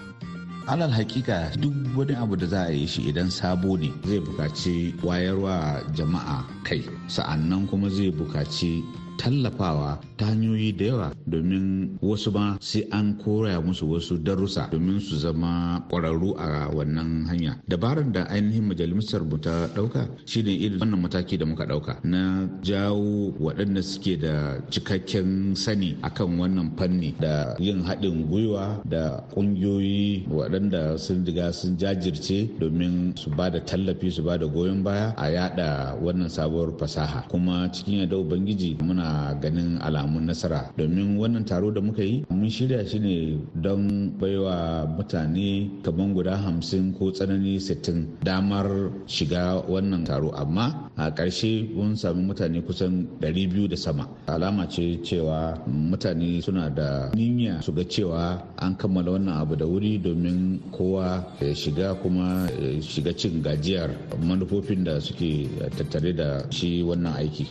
alal 0.68 0.92
hakika 0.92 1.52
duk 1.60 1.74
wani 1.96 2.16
abu 2.16 2.36
da 2.36 2.46
za 2.48 2.62
a 2.68 2.72
yi 2.72 2.88
shi 2.88 3.02
idan 3.08 3.32
sabo 3.32 3.78
ne 3.78 3.92
zai 4.08 4.20
buƙaci 4.20 4.94
wayarwa 5.04 5.84
jama'a 5.96 6.44
kai 6.64 6.84
sa'an 7.08 7.48
nan 7.50 7.68
kuma 7.68 7.90
zai 7.90 8.12
buƙaci 8.12 8.84
tallafawa 9.18 9.98
ta 10.18 10.30
hanyoyi 10.30 10.72
da 10.78 10.86
yawa 10.86 11.08
domin 11.26 11.98
wasu 12.02 12.30
ma 12.32 12.56
sai 12.62 12.86
an 12.94 13.18
koya 13.18 13.58
musu 13.62 13.90
wasu 13.90 14.18
darussa 14.22 14.70
domin 14.72 15.00
su 15.02 15.18
zama 15.18 15.82
ƙwararru 15.90 16.38
a 16.38 16.70
wannan 16.70 17.26
hanya. 17.28 17.58
Dabarar 17.68 18.06
da 18.14 18.24
ainihin 18.30 18.70
majalisar 18.70 19.26
mu 19.26 19.38
ta 19.42 19.68
ɗauka 19.74 20.06
shine 20.26 20.54
irin 20.54 20.80
wannan 20.80 21.02
mataki 21.02 21.38
da 21.38 21.46
muka 21.46 21.66
ɗauka 21.66 21.98
na 22.06 22.46
jawo 22.62 23.34
waɗanda 23.42 23.82
suke 23.84 24.20
da 24.22 24.62
cikakken 24.70 25.56
sani 25.58 25.98
akan 26.06 26.38
wannan 26.38 26.70
fanni 26.78 27.16
da 27.20 27.56
yin 27.60 27.82
haɗin 27.84 28.28
gwiwa 28.30 28.82
da 28.86 29.24
ƙungiyoyi 29.34 30.28
waɗanda 30.30 30.98
sun 30.98 31.26
riga 31.26 31.52
sun 31.54 31.78
jajirce 31.78 32.50
domin 32.60 33.16
su 33.18 33.30
ba 33.34 33.50
da 33.50 33.60
tallafi 33.60 34.12
su 34.12 34.22
ba 34.24 34.38
da 34.38 34.46
goyon 34.46 34.84
baya 34.84 35.14
a 35.18 35.30
yada 35.32 35.98
wannan 36.02 36.30
sabuwar 36.30 36.70
fasaha. 36.78 37.26
Kuma 37.30 37.70
cikin 37.74 38.06
yadda 38.06 38.18
ubangiji 38.18 38.78
muna 38.84 39.07
ganin 39.42 39.78
alamun 39.82 40.26
nasara. 40.28 40.72
Domin 40.78 41.18
wannan 41.18 41.46
taro 41.46 41.72
da 41.72 41.82
muka 41.82 42.04
yi 42.04 42.26
mun 42.30 42.50
shirya 42.50 42.86
shi 42.88 43.00
ne 43.00 43.16
don 43.62 44.12
baiwa 44.20 44.88
mutane 44.88 45.82
kaman 45.84 46.14
guda 46.14 46.38
hamsin 46.38 46.94
ko 46.98 47.12
tsanani 47.12 47.60
sittin 47.60 48.18
damar 48.24 48.92
shiga 49.08 49.62
wannan 49.68 50.06
taro. 50.06 50.32
Amma 50.36 50.90
a 50.98 51.12
ƙarshe 51.12 51.70
mun 51.76 51.96
sami 51.96 52.24
mutane 52.24 52.62
kusan 52.66 53.08
ɗari 53.22 53.48
biyu 53.52 53.68
da 53.68 53.76
sama. 53.78 54.08
Alama 54.28 54.68
ce 54.70 54.98
cewa 55.04 55.58
mutane 55.68 56.42
suna 56.42 56.70
da 56.70 57.10
niyya 57.14 57.62
su 57.62 57.72
ga 57.74 57.84
cewa 57.84 58.42
an 58.58 58.76
kammala 58.78 59.12
wannan 59.18 59.38
abu 59.42 59.56
da 59.56 59.66
wuri 59.66 59.98
domin 60.02 60.60
kowa 60.72 61.24
ya 61.42 61.54
shiga 61.54 61.94
kuma 62.02 62.48
shiga 62.82 63.14
cin 63.16 63.42
gajiyar 63.42 63.90
manufofin 64.22 64.84
da 64.84 65.00
suke 65.00 65.48
tattare 65.78 66.16
da 66.16 66.44
shi 66.50 66.82
wannan 66.84 67.14
aiki. 67.14 67.46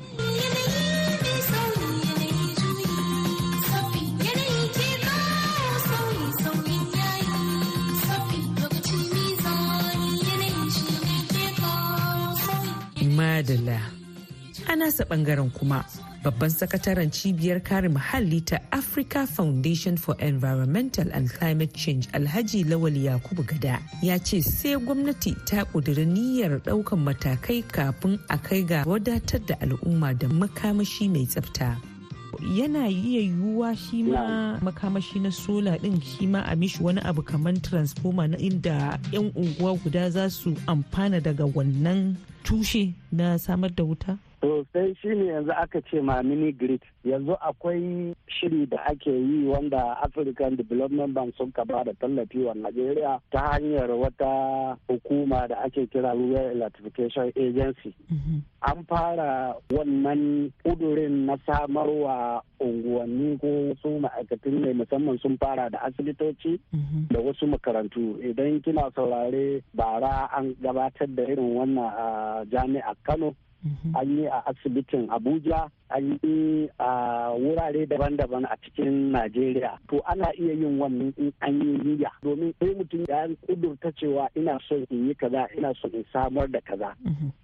Nasa 14.96 15.04
ɓangaren 15.08 15.50
kuma 15.52 15.84
babban 16.24 16.48
sakataren 16.50 17.10
cibiyar 17.12 17.60
kare 17.62 17.88
muhalli 17.88 18.40
ta 18.40 18.56
africa 18.72 19.26
foundation 19.26 19.96
for 19.96 20.16
environmental 20.20 21.04
and 21.12 21.28
climate 21.30 21.72
change 21.74 22.08
alhaji 22.12 22.64
lawal 22.64 22.96
yakubu 22.96 23.42
gada 23.46 23.78
ya 24.02 24.16
ce 24.18 24.40
sai 24.42 24.76
gwamnati 24.76 25.34
ta 25.44 25.64
ƙudiri 25.64 26.06
niyyar 26.08 26.60
ɗaukan 26.64 26.96
matakai 27.04 27.60
kafin 27.68 28.18
a 28.28 28.38
kai 28.38 28.62
ga 28.64 28.84
wadatar 28.88 29.40
da 29.46 29.54
al'umma 29.60 30.14
da 30.18 30.28
makamashi 30.28 31.08
mai 31.12 31.26
tsafta 31.26 31.76
yana 32.56 32.88
iya 32.88 33.20
yiwuwa 33.20 33.76
shi 33.76 34.02
ma 34.02 34.56
makamashi 34.64 35.20
na 35.20 35.30
sola 35.30 35.76
din 35.78 36.00
shi 36.00 36.26
ma 36.26 36.40
a 36.48 36.56
mishi 36.56 36.80
wani 36.82 37.00
abu 37.04 37.22
kamar 37.22 37.52
transformer 37.60 38.28
na 38.28 38.36
inda 38.38 38.96
'yan 39.12 39.28
unguwa 39.36 39.76
guda 39.84 40.10
za 40.10 40.30
su 40.30 40.56
amfana 40.66 41.20
daga 41.20 41.44
wannan 41.44 42.16
tushe 42.44 42.94
na 43.12 43.36
samar 43.38 43.70
da 43.76 43.84
wuta? 43.84 44.18
Sosai 44.46 44.94
shi 45.02 45.08
ne 45.08 45.26
yanzu 45.26 45.50
aka 45.52 45.80
ce 45.90 46.00
ma 46.00 46.22
mini 46.22 46.52
grid. 46.52 46.82
Yanzu 47.04 47.34
akwai 47.40 48.14
shiri 48.28 48.66
da 48.66 48.78
ake 48.86 49.10
yi 49.10 49.46
wanda 49.46 49.98
african 50.02 50.56
development 50.56 51.14
bank 51.14 51.34
sun 51.36 51.50
ka 51.52 51.64
ba 51.64 51.82
da 51.84 51.92
tallafi 52.00 52.44
wa 52.46 52.54
najeriya 52.54 53.18
ta 53.32 53.40
hanyar 53.52 53.90
wata 53.90 54.76
hukuma 54.88 55.48
da 55.48 55.56
ake 55.66 55.86
kira 55.86 56.14
rural 56.14 56.50
electrification 56.54 57.32
agency. 57.36 57.94
An 58.62 58.84
fara 58.88 59.54
wannan 59.70 60.52
kudurin 60.64 61.26
na 61.26 61.36
samarwa 61.46 62.42
unguwanni 62.60 63.38
ko 63.40 63.74
su 63.82 63.98
ma'aikatan 63.98 64.60
ne 64.62 64.72
musamman 64.72 65.18
sun 65.22 65.36
fara 65.38 65.70
da 65.70 65.78
asibitoci 65.82 66.58
da 67.10 67.18
wasu 67.20 67.46
makarantu. 67.46 68.18
Idan 68.22 68.62
kina 68.62 68.90
saurare 68.94 69.62
bara 69.74 70.30
an 70.36 70.54
gabatar 70.62 71.08
da 71.14 71.22
irin 71.22 71.54
wannan 71.58 71.90
a 71.90 72.44
jami'ar 72.46 72.94
kano. 73.02 73.34
An 73.94 74.18
yi 74.18 74.26
a 74.26 74.42
asibitin 74.46 75.08
abuja 75.10 75.70
an 75.90 76.18
yi 76.22 76.68
a 76.78 77.30
wurare 77.38 77.86
daban-daban 77.86 78.44
a 78.44 78.56
cikin 78.64 79.12
najeriya. 79.12 79.78
To 79.88 80.00
ana 80.06 80.30
iya 80.38 80.52
yin 80.54 80.78
wannan 80.78 81.14
in 81.16 81.32
an 81.40 81.60
yi 81.60 81.78
niyya. 81.78 82.10
Domin 82.22 82.54
sai 82.60 82.74
mutum 82.74 83.04
ya 83.08 83.28
kudurta 83.46 83.92
cewa 83.96 84.28
ina 84.36 84.58
son 84.68 84.86
in 84.90 85.08
yi 85.08 85.14
kaza 85.14 85.48
ina 85.56 85.74
son 85.80 85.90
in 85.94 86.04
samar 86.12 86.48
da 86.48 86.60
kaza. 86.60 86.94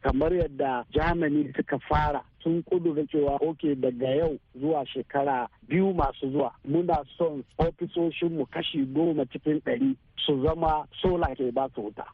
Kamar 0.03 0.31
yadda 0.33 0.85
germany 0.92 1.53
suka 1.57 1.79
fara 1.88 2.22
sun 2.42 2.62
kudura 2.62 3.07
cewa 3.07 3.38
oke 3.40 3.74
daga 3.74 4.09
yau 4.09 4.38
zuwa 4.61 4.87
shekara 4.87 5.48
biyu 5.68 5.94
masu 5.94 6.31
zuwa 6.31 6.52
muna 6.64 7.05
son 7.18 7.42
ofisoshinmu 7.59 8.46
kashi 8.46 8.85
goma 8.87 9.24
cikin 9.26 9.61
ɗari 9.61 9.94
su 10.26 10.42
zama 10.44 10.87
sola 11.02 11.35
ke 11.35 11.50
ba 11.52 11.68
su 11.74 11.83
wuta. 11.83 12.05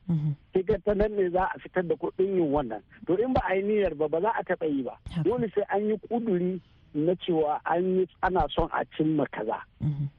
Kika 0.55 0.79
ta 0.85 0.95
nan 0.95 1.12
ne 1.17 1.29
za 1.31 1.45
a 1.55 1.59
fitar 1.59 1.83
da 1.85 1.95
kuɗin 1.95 2.37
yin 2.41 2.53
wannan. 2.53 2.83
To 3.07 3.14
in 3.17 3.33
ba 3.33 3.41
a 3.49 3.55
yi 3.57 3.62
niyyar 3.62 3.95
ba 3.95 4.09
ba 4.09 4.21
za 4.21 4.31
a 4.33 4.43
taɓa 4.43 4.67
yi 4.69 4.83
ba. 4.83 4.97
Dole 5.25 5.49
sai 5.55 5.64
an 5.69 5.88
yi 5.88 5.97
kuduri 6.09 6.61
na 6.95 7.12
cewa 7.21 7.61
an 7.64 7.85
yi 7.99 8.07
ana 8.23 8.47
son 8.55 8.69
a 8.73 8.85
cimma 8.97 9.27
kaza. 9.33 9.61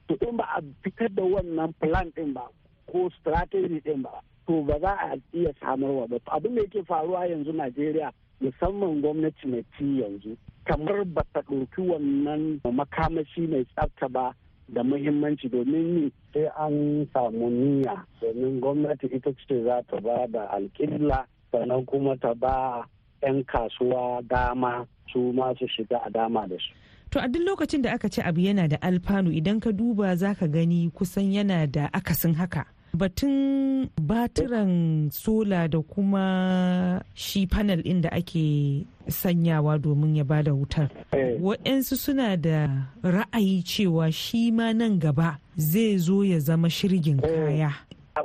To 0.08 0.14
in 0.28 0.36
ba 0.36 0.44
a 0.56 0.62
fitar 0.84 1.08
da 1.14 1.22
wannan 1.22 1.74
plan 1.80 2.10
ɗin 2.14 2.32
ba 2.34 2.46
ko 2.86 3.10
strategy 3.20 3.80
ɗin 3.80 4.02
ba 4.02 4.10
to 4.46 4.62
ba 4.62 4.78
za 4.80 4.94
a 4.94 5.16
iya 5.34 5.52
samarwa 5.60 6.06
ba. 6.08 6.16
Abin 6.30 6.54
da 6.54 6.62
yake 6.62 6.82
faruwa 6.86 7.26
yanzu 7.26 7.52
Najeriya 7.52 8.12
musamman 8.40 9.00
gwamnati 9.00 9.46
mai 9.46 9.64
ci 9.78 10.00
yanzu 10.00 10.36
kamar 10.64 11.04
ba 11.04 11.22
ta 11.32 11.40
ɗauki 11.40 11.80
wannan 11.80 12.60
makamashi 12.72 13.40
mai 13.46 13.64
tsafta 13.64 14.08
ba 14.08 14.34
da 14.68 14.82
muhimmanci 14.84 15.48
domin 15.48 15.94
ni 15.94 16.12
sai 16.32 16.46
an 16.58 17.06
samu 17.12 17.50
niyya 17.50 18.04
domin 18.20 18.60
gwamnati 18.60 19.06
ita 19.06 19.30
ce 19.48 19.62
za 19.64 19.82
ta 19.90 20.00
ba 20.00 20.26
da 20.28 20.46
alƙibla 20.56 21.26
sannan 21.52 21.84
kuma 21.86 22.16
ta 22.16 22.34
ba 22.34 22.84
'yan 23.22 23.44
kasuwa 23.44 24.22
dama 24.28 24.86
su 25.12 25.32
ma 25.32 25.52
su 25.58 25.66
shiga 25.68 25.98
a 26.06 26.10
dama 26.10 26.46
da 26.48 26.56
su 26.58 26.72
To 27.10 27.18
a 27.18 27.26
duk 27.28 27.42
lokacin 27.42 27.82
da 27.82 27.90
aka 27.92 28.08
ce 28.08 28.22
abu 28.22 28.40
yana 28.40 28.68
da 28.70 28.76
alfanu 28.80 29.30
idan 29.34 29.58
ka 29.60 29.72
duba 29.72 30.14
za 30.16 30.34
ka 30.34 30.46
gani 30.46 30.90
kusan 30.94 31.32
yana 31.34 31.66
da 31.66 31.90
akasin 31.92 32.34
haka. 32.38 32.64
Batun 32.94 33.88
batiran 34.02 35.10
sola 35.12 35.68
da 35.68 35.80
kuma 35.82 37.02
shi 37.14 37.46
panel 37.46 37.82
ɗin 37.82 38.00
da 38.02 38.08
ake 38.12 38.86
sanyawa 39.08 39.78
domin 39.78 40.16
ya 40.16 40.24
ba 40.24 40.42
da 40.42 40.50
wutar. 40.52 40.90
Waɗansu 41.12 41.96
suna 41.96 42.36
da 42.36 42.68
ra'ayi 43.02 43.62
cewa 43.64 44.12
shi 44.12 44.50
ma 44.50 44.72
nan 44.72 44.98
gaba 44.98 45.38
zai 45.56 45.96
zo 45.98 46.22
ya 46.22 46.38
zama 46.38 46.68
shirgin 46.68 47.20
kaya. 47.22 47.70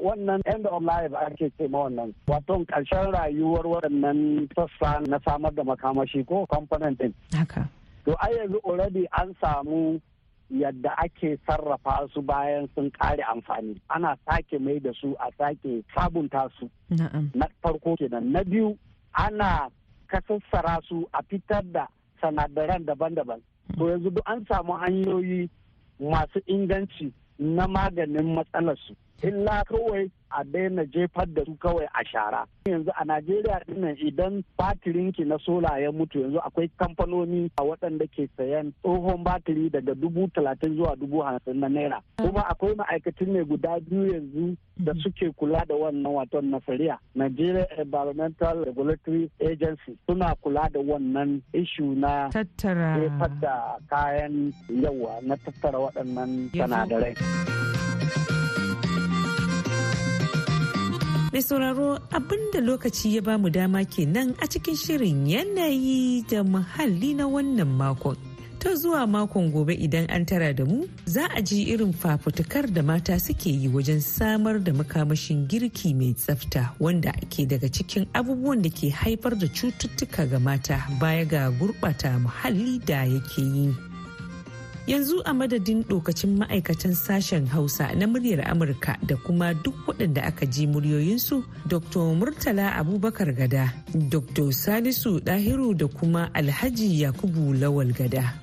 wannan 0.01 0.41
end 0.45 0.65
of 0.67 0.84
life 0.84 1.13
ake 1.13 1.51
ce 1.58 1.67
ma 1.69 1.88
wannan 1.88 2.13
wato 2.28 2.65
ƙarshen 2.67 3.13
rayuwar 3.13 3.63
waɗannan 3.63 4.49
sassa 4.56 4.99
na 5.08 5.19
samar 5.23 5.51
da 5.56 5.63
makamashi 5.63 6.25
ko 6.28 6.45
component 6.47 6.97
din. 6.99 7.13
Haka. 7.34 7.69
to 8.06 8.15
ai 8.21 8.32
yanzu 8.38 8.60
already 8.63 9.08
an 9.17 9.36
samu 9.41 9.99
yadda 10.51 10.97
ake 10.97 11.38
sarrafa 11.47 12.08
su 12.13 12.21
bayan 12.21 12.67
sun 12.75 12.91
kare 12.91 13.23
amfani. 13.23 13.79
Ana 13.89 14.17
sake 14.25 14.60
mai 14.60 14.79
da 14.79 14.91
su 14.93 15.15
a 15.19 15.29
sake 15.38 15.84
sabunta 15.95 16.49
su. 16.60 16.69
Na 17.34 17.47
farko 17.63 17.95
kenan. 17.97 18.31
Na 18.31 18.43
biyu 18.43 18.77
ana 19.13 19.69
kasassara 20.08 20.79
su 20.88 21.08
a 21.13 21.21
fitar 21.23 21.63
da 21.63 21.88
sanadaran 22.21 22.86
daban-daban. 22.86 23.41
To 23.77 23.86
yanzu 23.89 24.10
duk 24.13 24.23
an 24.29 24.45
samu 24.49 24.73
hanyoyi 24.73 25.49
masu 25.99 26.39
inganci 26.47 27.12
na 27.39 27.67
maganin 27.67 28.36
matsalarsu 28.36 28.95
illa 29.23 29.63
kawai 29.65 30.10
a 30.32 30.43
daina 30.43 30.86
jefar 30.86 31.25
da 31.34 31.43
su 31.45 31.56
kawai 31.56 31.86
a 31.93 32.04
shara. 32.06 32.45
Yanzu 32.65 32.91
a 32.99 33.06
najeriya 33.06 33.62
ɗin 33.67 33.78
nan 33.80 33.95
idan 33.97 34.43
batirinki 34.58 35.25
na 35.25 35.38
sola 35.45 35.80
ya 35.80 35.91
mutu 35.91 36.19
yanzu 36.19 36.39
akwai 36.39 36.69
kamfanoni 36.80 37.49
a 37.58 37.63
waɗanda 37.63 38.08
ke 38.12 38.28
sayan 38.38 38.73
tsohon 38.84 39.23
batiri 39.23 39.69
daga 39.71 39.95
dubu 39.95 40.28
talatin 40.34 40.75
zuwa 40.75 40.95
dubu 40.95 41.21
hamsin 41.23 41.60
na 41.60 41.67
naira. 41.69 42.01
Kuma 42.17 42.41
akwai 42.49 42.75
ma'aikatan 42.75 43.28
ne 43.34 43.43
guda 43.43 43.80
biyu 43.80 44.12
yanzu 44.13 44.58
da 44.78 44.93
suke 45.04 45.32
kula 45.38 45.63
da 45.67 45.75
wannan 45.75 46.12
waton 46.13 46.51
nasariya 46.51 46.97
nigeria 47.15 47.67
environmental 47.80 48.65
regulatory 48.65 49.32
agency 49.39 49.95
suna 50.08 50.36
kula 50.43 50.69
da 50.71 50.80
wannan 50.80 51.41
ishu 51.54 51.95
na 51.95 52.30
tattara. 52.30 52.99
da 53.41 53.78
kayan 53.89 54.54
yawa 54.69 55.21
na 55.23 55.36
tattara 55.38 55.80
waɗannan 55.80 56.51
sanadarai 56.51 57.15
Mai 61.36 61.41
sauraro 61.43 62.00
abin 62.12 62.52
da 62.54 62.62
lokaci 62.62 63.15
ya 63.15 63.21
ba 63.21 63.36
mu 63.38 63.50
dama 63.50 63.84
kenan 63.84 64.32
a 64.39 64.48
cikin 64.48 64.71
shirin 64.76 65.28
yanayi 65.28 66.24
da 66.32 66.43
muhalli 66.48 67.12
na 67.13 67.28
wannan 67.28 67.67
makon. 67.76 68.15
Ta 68.60 68.71
zuwa 68.76 69.04
makon 69.06 69.52
gobe 69.52 69.74
idan 69.76 70.08
an 70.10 70.26
tara 70.26 70.54
da 70.54 70.63
mu 70.63 70.88
za 71.06 71.28
a 71.36 71.41
ji 71.41 71.67
irin 71.76 71.91
fafutukar 71.91 72.71
da 72.74 72.82
mata 72.82 73.19
suke 73.19 73.50
yi 73.52 73.67
wajen 73.67 74.00
samar 74.02 74.60
da 74.63 74.71
makamashin 74.71 75.45
girki 75.52 75.91
mai 75.93 76.13
tsafta 76.15 76.71
wanda 76.80 77.12
ke 77.28 77.43
daga 77.45 77.67
cikin 77.67 78.08
abubuwan 78.15 78.62
da 78.63 78.69
ke 78.71 78.88
haifar 78.95 79.36
da 79.36 79.48
cututtuka 79.52 80.24
ga 80.32 80.39
mata 80.39 80.88
baya 81.02 81.26
ga 81.26 81.52
gurɓata 81.60 82.15
muhalli 82.24 82.80
da 82.80 83.04
yake 83.04 83.41
yi. 83.43 83.94
Yanzu 84.88 85.21
a 85.26 85.34
madadin 85.34 85.84
dokacin 85.89 86.38
ma'aikatan 86.38 86.93
sashen 86.93 87.45
hausa 87.48 87.89
na 87.95 88.06
muryar 88.08 88.45
amurka 88.52 88.98
da 89.08 89.15
kuma 89.17 89.54
duk 89.54 89.74
waɗanda 89.88 90.21
aka 90.30 90.45
ji 90.45 90.67
muryoyinsu 90.67 91.43
dr 91.67 92.13
murtala 92.19 92.71
abubakar 92.78 93.34
gada 93.34 93.74
dr 93.93 94.52
salisu 94.54 95.19
dahiru 95.26 95.74
da 95.74 95.88
kuma 95.88 96.30
alhaji 96.34 97.02
yakubu 97.02 97.54
lawal 97.54 97.89
gada 97.98 98.34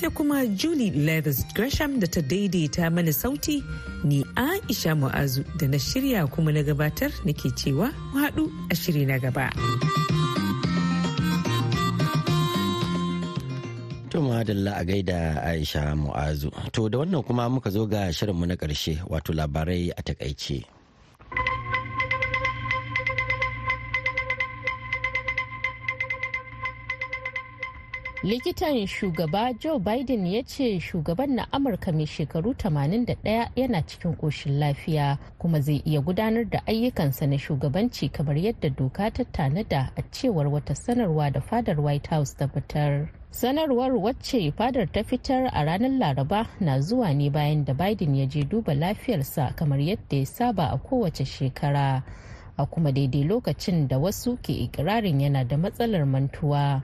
sai 0.00 0.10
kuma 0.10 0.46
julie 0.46 0.90
leathers 0.92 1.40
gresham 1.56 1.98
da 2.00 2.06
ta 2.06 2.20
daidaita 2.20 2.90
mana 2.92 3.12
sauti 3.12 3.64
ni 4.04 4.24
aisha 4.36 4.92
mu'azu 4.94 5.42
da 5.58 5.66
na 5.68 5.78
shirya 5.78 6.26
kuma 6.28 6.52
na 6.52 6.62
gabatar 6.62 7.10
nake 7.24 7.48
cewa 7.56 7.88
mu 8.12 8.20
haɗu 8.20 8.44
a 8.70 8.74
shiri 8.74 9.06
na 9.08 9.18
gaba. 9.18 9.48
To 14.18 14.24
madalla 14.24 14.74
a 14.80 14.84
gaida 14.84 15.40
Aisha 15.46 15.94
Mu'azu. 15.94 16.50
To 16.72 16.88
da 16.88 16.98
wannan 16.98 17.22
kuma 17.24 17.48
muka 17.48 17.70
zo 17.70 17.86
ga 17.86 18.10
shirinmu 18.12 18.46
na 18.48 18.56
ƙarshe 18.56 18.98
wato 19.06 19.32
labarai 19.32 19.90
a 19.96 20.02
taƙaice. 20.02 20.64
likitan 28.24 28.86
shugaba 28.86 29.52
joe 29.60 29.78
biden 29.78 30.26
ya 30.26 30.42
ce 30.42 30.80
shugaban 30.80 31.34
na 31.36 31.46
amurka 31.52 31.92
mai 31.92 32.04
shekaru 32.06 32.52
81 32.54 33.50
yana 33.56 33.86
cikin 33.86 34.16
ƙoshin 34.16 34.58
lafiya 34.58 35.18
kuma 35.38 35.60
zai 35.60 35.82
iya 35.86 36.00
gudanar 36.00 36.44
da 36.50 36.58
ayyukansa 36.66 37.26
na 37.28 37.38
shugabanci 37.38 38.08
kamar 38.12 38.34
yadda 38.36 38.70
doka 38.70 39.10
ta 39.12 39.22
tanada 39.24 39.92
a 39.96 40.02
cewar 40.10 40.48
wata 40.48 40.74
sanarwa 40.74 41.30
da 41.32 41.40
fadar 41.40 41.78
white 41.80 42.06
house 42.10 42.34
ta 42.36 42.48
fitar 42.48 43.08
sanarwar 43.30 43.92
wacce 43.96 44.52
fadar 44.52 44.86
ta 44.92 45.02
fitar 45.04 45.50
a 45.52 45.64
ranar 45.64 45.90
laraba 45.90 46.46
na 46.60 46.80
zuwa 46.80 47.14
ne 47.14 47.30
bayan 47.30 47.64
da 47.64 47.74
biden 47.74 48.14
ya 48.16 48.26
je 48.26 48.44
duba 48.44 48.74
lafiyarsa 48.74 49.52
kamar 49.56 49.78
yadda 49.80 50.16
ya 50.16 50.26
saba 50.26 50.70
a 50.72 50.78
kowace 50.78 51.24
shekara 51.24 52.02
a 52.56 52.66
kuma 52.66 52.92
daidai 52.92 53.24
lokacin 53.24 53.88
da 53.88 53.98
wasu 53.98 54.36
ke 54.42 54.52
ikirarin 54.52 55.20
yana 55.20 55.44
da 55.44 55.56
matsalar 55.56 56.06
mantuwa. 56.06 56.82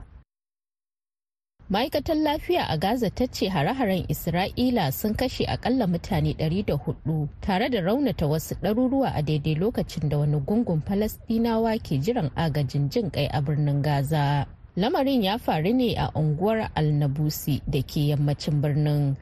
Ma'aikatar 1.69 2.15
lafiya 2.15 2.69
a 2.69 2.77
gaza 2.77 3.09
ta 3.09 3.25
ce 3.27 3.49
hare-haren 3.49 4.05
isra'ila 4.07 4.91
sun 4.93 5.13
kashe 5.15 5.45
akalla 5.49 5.87
mutane 5.87 6.33
400 6.37 7.27
tare 7.41 7.69
da 7.69 7.81
raunata 7.81 8.27
wasu 8.27 8.55
ɗaruruwa 8.55 9.11
a 9.15 9.21
daidai 9.21 9.55
lokacin 9.55 10.09
da 10.09 10.17
wani 10.17 10.37
gungun 10.45 10.81
falasdinawa 10.81 11.77
ke 11.81 11.97
jiran 11.97 12.29
agajin 12.35 12.89
jin 12.89 13.09
kai 13.11 13.25
a 13.33 13.41
birnin 13.41 13.81
gaza. 13.81 14.45
Lamarin 14.75 15.23
ya 15.23 15.37
faru 15.37 15.73
ne 15.73 15.95
a 15.95 16.11
unguwar 16.15 16.69
alnabusi 16.75 17.61
da 17.67 17.81
ke 17.81 17.99
yammacin 18.11 18.61
birnin. 18.61 19.15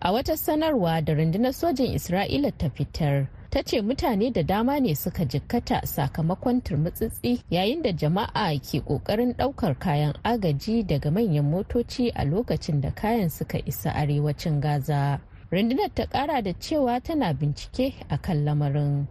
A 0.00 0.12
wata 0.12 0.36
sanarwa 0.36 1.00
da 1.04 1.14
rundunar 1.14 1.52
sojin 1.52 1.94
isra'ila 1.94 2.52
ta 2.58 2.68
fitar 2.70 3.26
ta 3.50 3.62
ce 3.62 3.80
mutane 3.82 4.30
da 4.32 4.42
dama 4.42 4.80
ne 4.80 4.94
suka 4.94 5.24
jikkata 5.24 5.86
sakamakon 5.86 6.60
turmutsitsi 6.60 7.40
yayin 7.50 7.82
da 7.82 7.92
jama'a 7.92 8.58
ke 8.60 8.80
ƙoƙarin 8.80 9.34
ɗaukar 9.36 9.78
kayan 9.78 10.12
agaji 10.24 10.82
daga 10.86 11.10
manyan 11.10 11.44
motoci 11.50 12.10
a 12.14 12.24
lokacin 12.24 12.80
da 12.80 12.90
kayan 12.90 13.30
suka 13.30 13.58
isa 13.66 13.90
arewacin 13.94 14.60
gaza. 14.60 15.20
Rundunar 15.50 15.94
ta 15.94 16.06
kara 16.06 16.42
da 16.42 16.52
cewa 16.52 17.00
tana 17.00 17.32
bincike 17.34 17.94
a 18.10 18.18
kan 18.18 18.44
lamarin. 18.44 19.06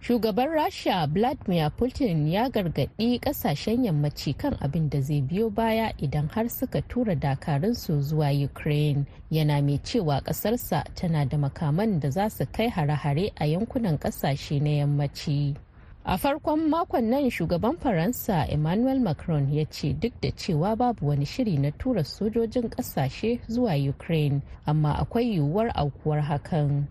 Shugaban 0.00 0.48
rasha 0.48 1.06
vladimir 1.06 1.70
putin 1.70 2.28
ya 2.28 2.48
gargaɗi 2.48 3.18
ƙasashen 3.20 3.84
yammaci 3.84 4.32
kan 4.36 4.54
abin 4.60 4.88
da 4.90 5.00
zai 5.00 5.20
biyo 5.22 5.50
baya 5.50 5.92
idan 5.98 6.28
har 6.28 6.48
suka 6.48 6.80
tura 6.82 7.14
dakarunsu 7.16 8.00
zuwa 8.02 8.30
ukraine. 8.44 9.04
Yana 9.30 9.60
mai 9.62 9.78
cewa 9.78 10.20
ƙasarsa 10.22 10.84
tana 10.94 11.24
da 11.26 11.36
makaman 11.36 12.00
da 12.00 12.10
za 12.10 12.28
su 12.30 12.46
kai 12.52 12.68
hare-hare 12.68 13.32
a 13.36 13.44
yankunan 13.46 13.98
ƙasashe 13.98 14.60
na 14.62 14.70
yammaci. 14.70 15.56
A 16.04 16.16
farkon 16.16 16.68
makon 16.70 17.10
nan 17.10 17.28
shugaban 17.30 17.76
faransa 17.78 18.46
emmanuel 18.48 19.00
macron 19.00 19.52
ya 19.52 19.64
ce 19.64 19.92
duk 19.92 20.12
da 20.20 20.30
cewa 20.30 20.76
babu 20.76 21.06
wani 21.08 21.24
shiri 21.26 21.58
na 21.58 21.70
tura 21.70 22.04
sojojin 22.04 22.70
ƙasashe 22.70 23.40
zuwa 23.48 23.74
ukraine 23.88 24.42
amma 24.66 24.92
akwai 24.94 25.24
yiwuwar 25.34 25.70
aukuwar 25.74 26.20
hakan. 26.22 26.86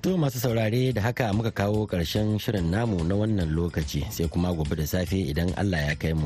To 0.00 0.16
masu 0.16 0.40
saurare 0.40 0.92
da 0.96 1.02
haka 1.02 1.28
muka 1.36 1.50
kawo 1.52 1.84
ƙarshen 1.86 2.40
shirin 2.40 2.70
namu 2.72 3.04
na 3.04 3.14
wannan 3.20 3.52
lokaci 3.52 4.00
sai 4.08 4.24
kuma 4.32 4.48
gobe 4.56 4.72
da 4.72 4.86
safe 4.88 5.12
idan 5.28 5.52
Allah 5.60 5.92
ya 5.92 5.94
kai 5.94 6.16
mu 6.16 6.24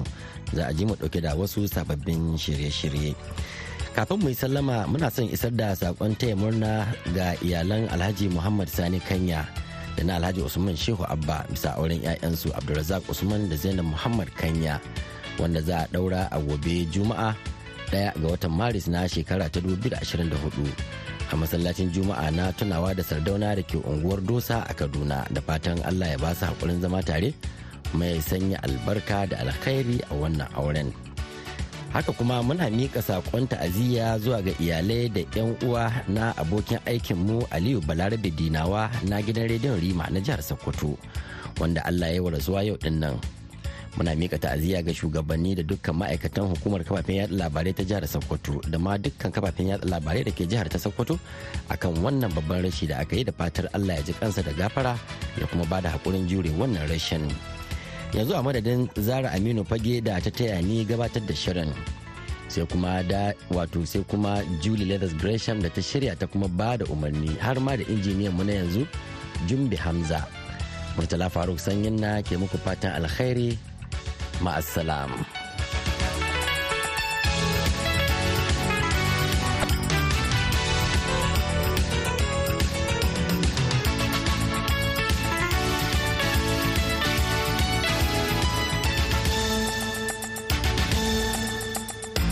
za 0.54 0.70
a 0.70 0.72
ji 0.72 0.86
mu 0.86 0.94
ɗauke 0.94 1.18
da 1.20 1.34
wasu 1.34 1.66
sababbin 1.66 2.38
shirye-shirye. 2.38 3.18
Kafin 3.98 4.22
mu 4.22 4.28
yi 4.30 4.34
sallama 4.38 4.86
muna 4.86 5.10
son 5.10 5.26
isar 5.26 5.50
da 5.50 5.74
saƙon 5.74 6.14
taya 6.14 6.36
murna 6.38 6.86
ga 7.18 7.34
iyalan 7.42 7.90
Alhaji 7.90 8.30
Muhammad 8.30 8.70
Sani 8.70 9.00
Kanya 9.02 9.42
da 9.98 10.02
na 10.06 10.22
Alhaji 10.22 10.46
Usman 10.46 10.78
Shehu 10.78 11.02
Abba 11.10 11.42
bisa 11.50 11.74
auren 11.74 11.98
'ya'yansu 11.98 12.54
Abdulrazak 12.54 13.02
Usman 13.10 13.50
da 13.50 13.56
Zainab 13.58 13.90
Muhammad 13.90 14.30
Kanya 14.38 14.78
wanda 15.34 15.58
za 15.58 15.82
a 15.82 15.86
ɗaura 15.90 16.30
a 16.30 16.38
gobe 16.38 16.86
Juma'a 16.94 17.34
ɗaya 17.90 18.14
ga 18.22 18.26
watan 18.38 18.54
Maris 18.54 18.86
na 18.86 19.02
shekara 19.10 19.50
ta 19.50 19.58
2024. 19.58 20.30
A 21.34 21.36
masallacin 21.36 21.90
juma'a 21.90 22.30
na 22.30 22.54
tunawa 22.54 22.94
da 22.94 23.02
sardauna 23.02 23.58
da 23.58 23.62
ke 23.66 23.74
unguwar 23.82 24.22
dosa 24.22 24.62
a 24.70 24.74
kaduna 24.74 25.26
da 25.34 25.42
fatan 25.42 25.82
allah 25.82 26.14
ya 26.14 26.18
ba 26.22 26.30
su 26.30 26.46
haƙurin 26.46 26.78
zama 26.78 27.02
tare 27.02 27.34
mai 27.94 28.22
sanya 28.22 28.62
albarka 28.62 29.26
da 29.26 29.42
alkhairi 29.42 29.98
a 30.10 30.14
wannan 30.14 30.46
auren. 30.54 30.94
Haka 31.90 32.10
kuma 32.14 32.42
muna 32.42 32.66
miƙa 32.70 33.02
saƙon 33.02 33.46
ta'aziyya 33.50 34.18
zuwa 34.18 34.42
ga 34.42 34.50
iyalai 34.62 35.06
da 35.10 35.22
'yan 35.34 35.54
uwa 35.62 35.90
na 36.10 36.34
abokin 36.38 36.78
aikinmu 36.86 37.46
aliyu 37.50 37.78
balarabe 37.82 38.30
dinawa 38.34 38.90
na 39.06 39.18
gidan 39.22 39.46
rediyon 39.50 39.78
rima 39.82 40.06
na 40.10 40.18
jihar 40.22 40.42
sokoto 40.42 40.98
wanda 41.62 41.82
allah 41.86 42.10
ya 42.10 42.18
yi 42.18 42.22
wa 42.22 42.30
rasuwa 42.30 42.62
yau 42.66 42.78
ɗin 42.78 42.98
nan. 42.98 43.18
Muna 43.96 44.14
miƙa 44.14 44.38
ta'aziyya 44.38 44.82
ga 44.82 44.92
shugabanni 44.92 45.54
da 45.54 45.62
dukkan 45.62 45.94
ma'aikatan 45.94 46.50
hukumar 46.50 46.82
kafafen 46.84 47.16
yada 47.16 47.34
labarai 47.34 47.74
ta 47.74 47.82
jihar 47.82 48.06
sokoto 48.08 48.60
da 48.70 48.78
ma 48.78 48.96
dukkan 48.98 49.30
kafafen 49.30 49.68
yada 49.74 49.86
labarai 49.86 50.24
da 50.24 50.32
ke 50.34 50.46
jihar 50.46 50.68
ta 50.68 50.78
sokoto 50.78 51.18
akan 51.70 52.02
wannan 52.02 52.30
babban 52.34 52.62
rashi 52.66 52.86
da 52.90 52.98
aka 53.00 53.16
yi 53.16 53.24
da 53.24 53.32
fatar 53.32 53.70
allah 53.72 53.94
ya 53.98 54.02
ji 54.02 54.12
kansa 54.18 54.42
da 54.42 54.52
gafara 54.52 54.98
ya 55.38 55.46
kuma 55.46 55.64
ba 55.66 55.80
da 55.80 55.90
haƙurin 55.94 56.26
jure 56.28 56.50
wannan 56.58 56.82
rashin. 56.90 57.30
yanzu 58.14 58.34
a 58.36 58.42
madadin 58.42 58.88
zara 58.96 59.30
aminu 59.32 59.64
fage 59.66 60.00
da 60.04 60.20
ta 60.20 60.30
taya 60.30 60.62
ni 60.62 60.84
gabatar 60.86 61.22
da 61.26 61.34
shirin 61.34 61.70
sai 62.48 62.62
kuma 62.70 63.02
da 63.02 63.32
wato 63.50 63.82
sai 63.86 64.02
kuma 64.06 64.38
julie 64.62 64.86
leathers 64.86 65.14
gresham 65.18 65.58
da 65.62 65.68
ta 65.68 65.80
shirya 65.82 66.14
ta 66.18 66.26
kuma 66.26 66.48
ba 66.48 66.76
da 66.78 66.84
umarni 66.86 67.34
har 67.42 67.58
ma 67.60 67.74
da 67.76 67.82
injiniyan 67.82 68.30
mu 68.32 68.44
na 68.46 68.52
yanzu 68.62 68.86
jumbi 69.50 69.76
hamza 69.76 70.22
murtala 70.96 71.26
faruk 71.30 71.58
sanyin 71.58 71.98
na 71.98 72.22
ke 72.22 72.38
muku 72.38 72.54
fatan 72.62 72.94
alkhairi 73.02 73.58
ma'assalam. 74.40 75.43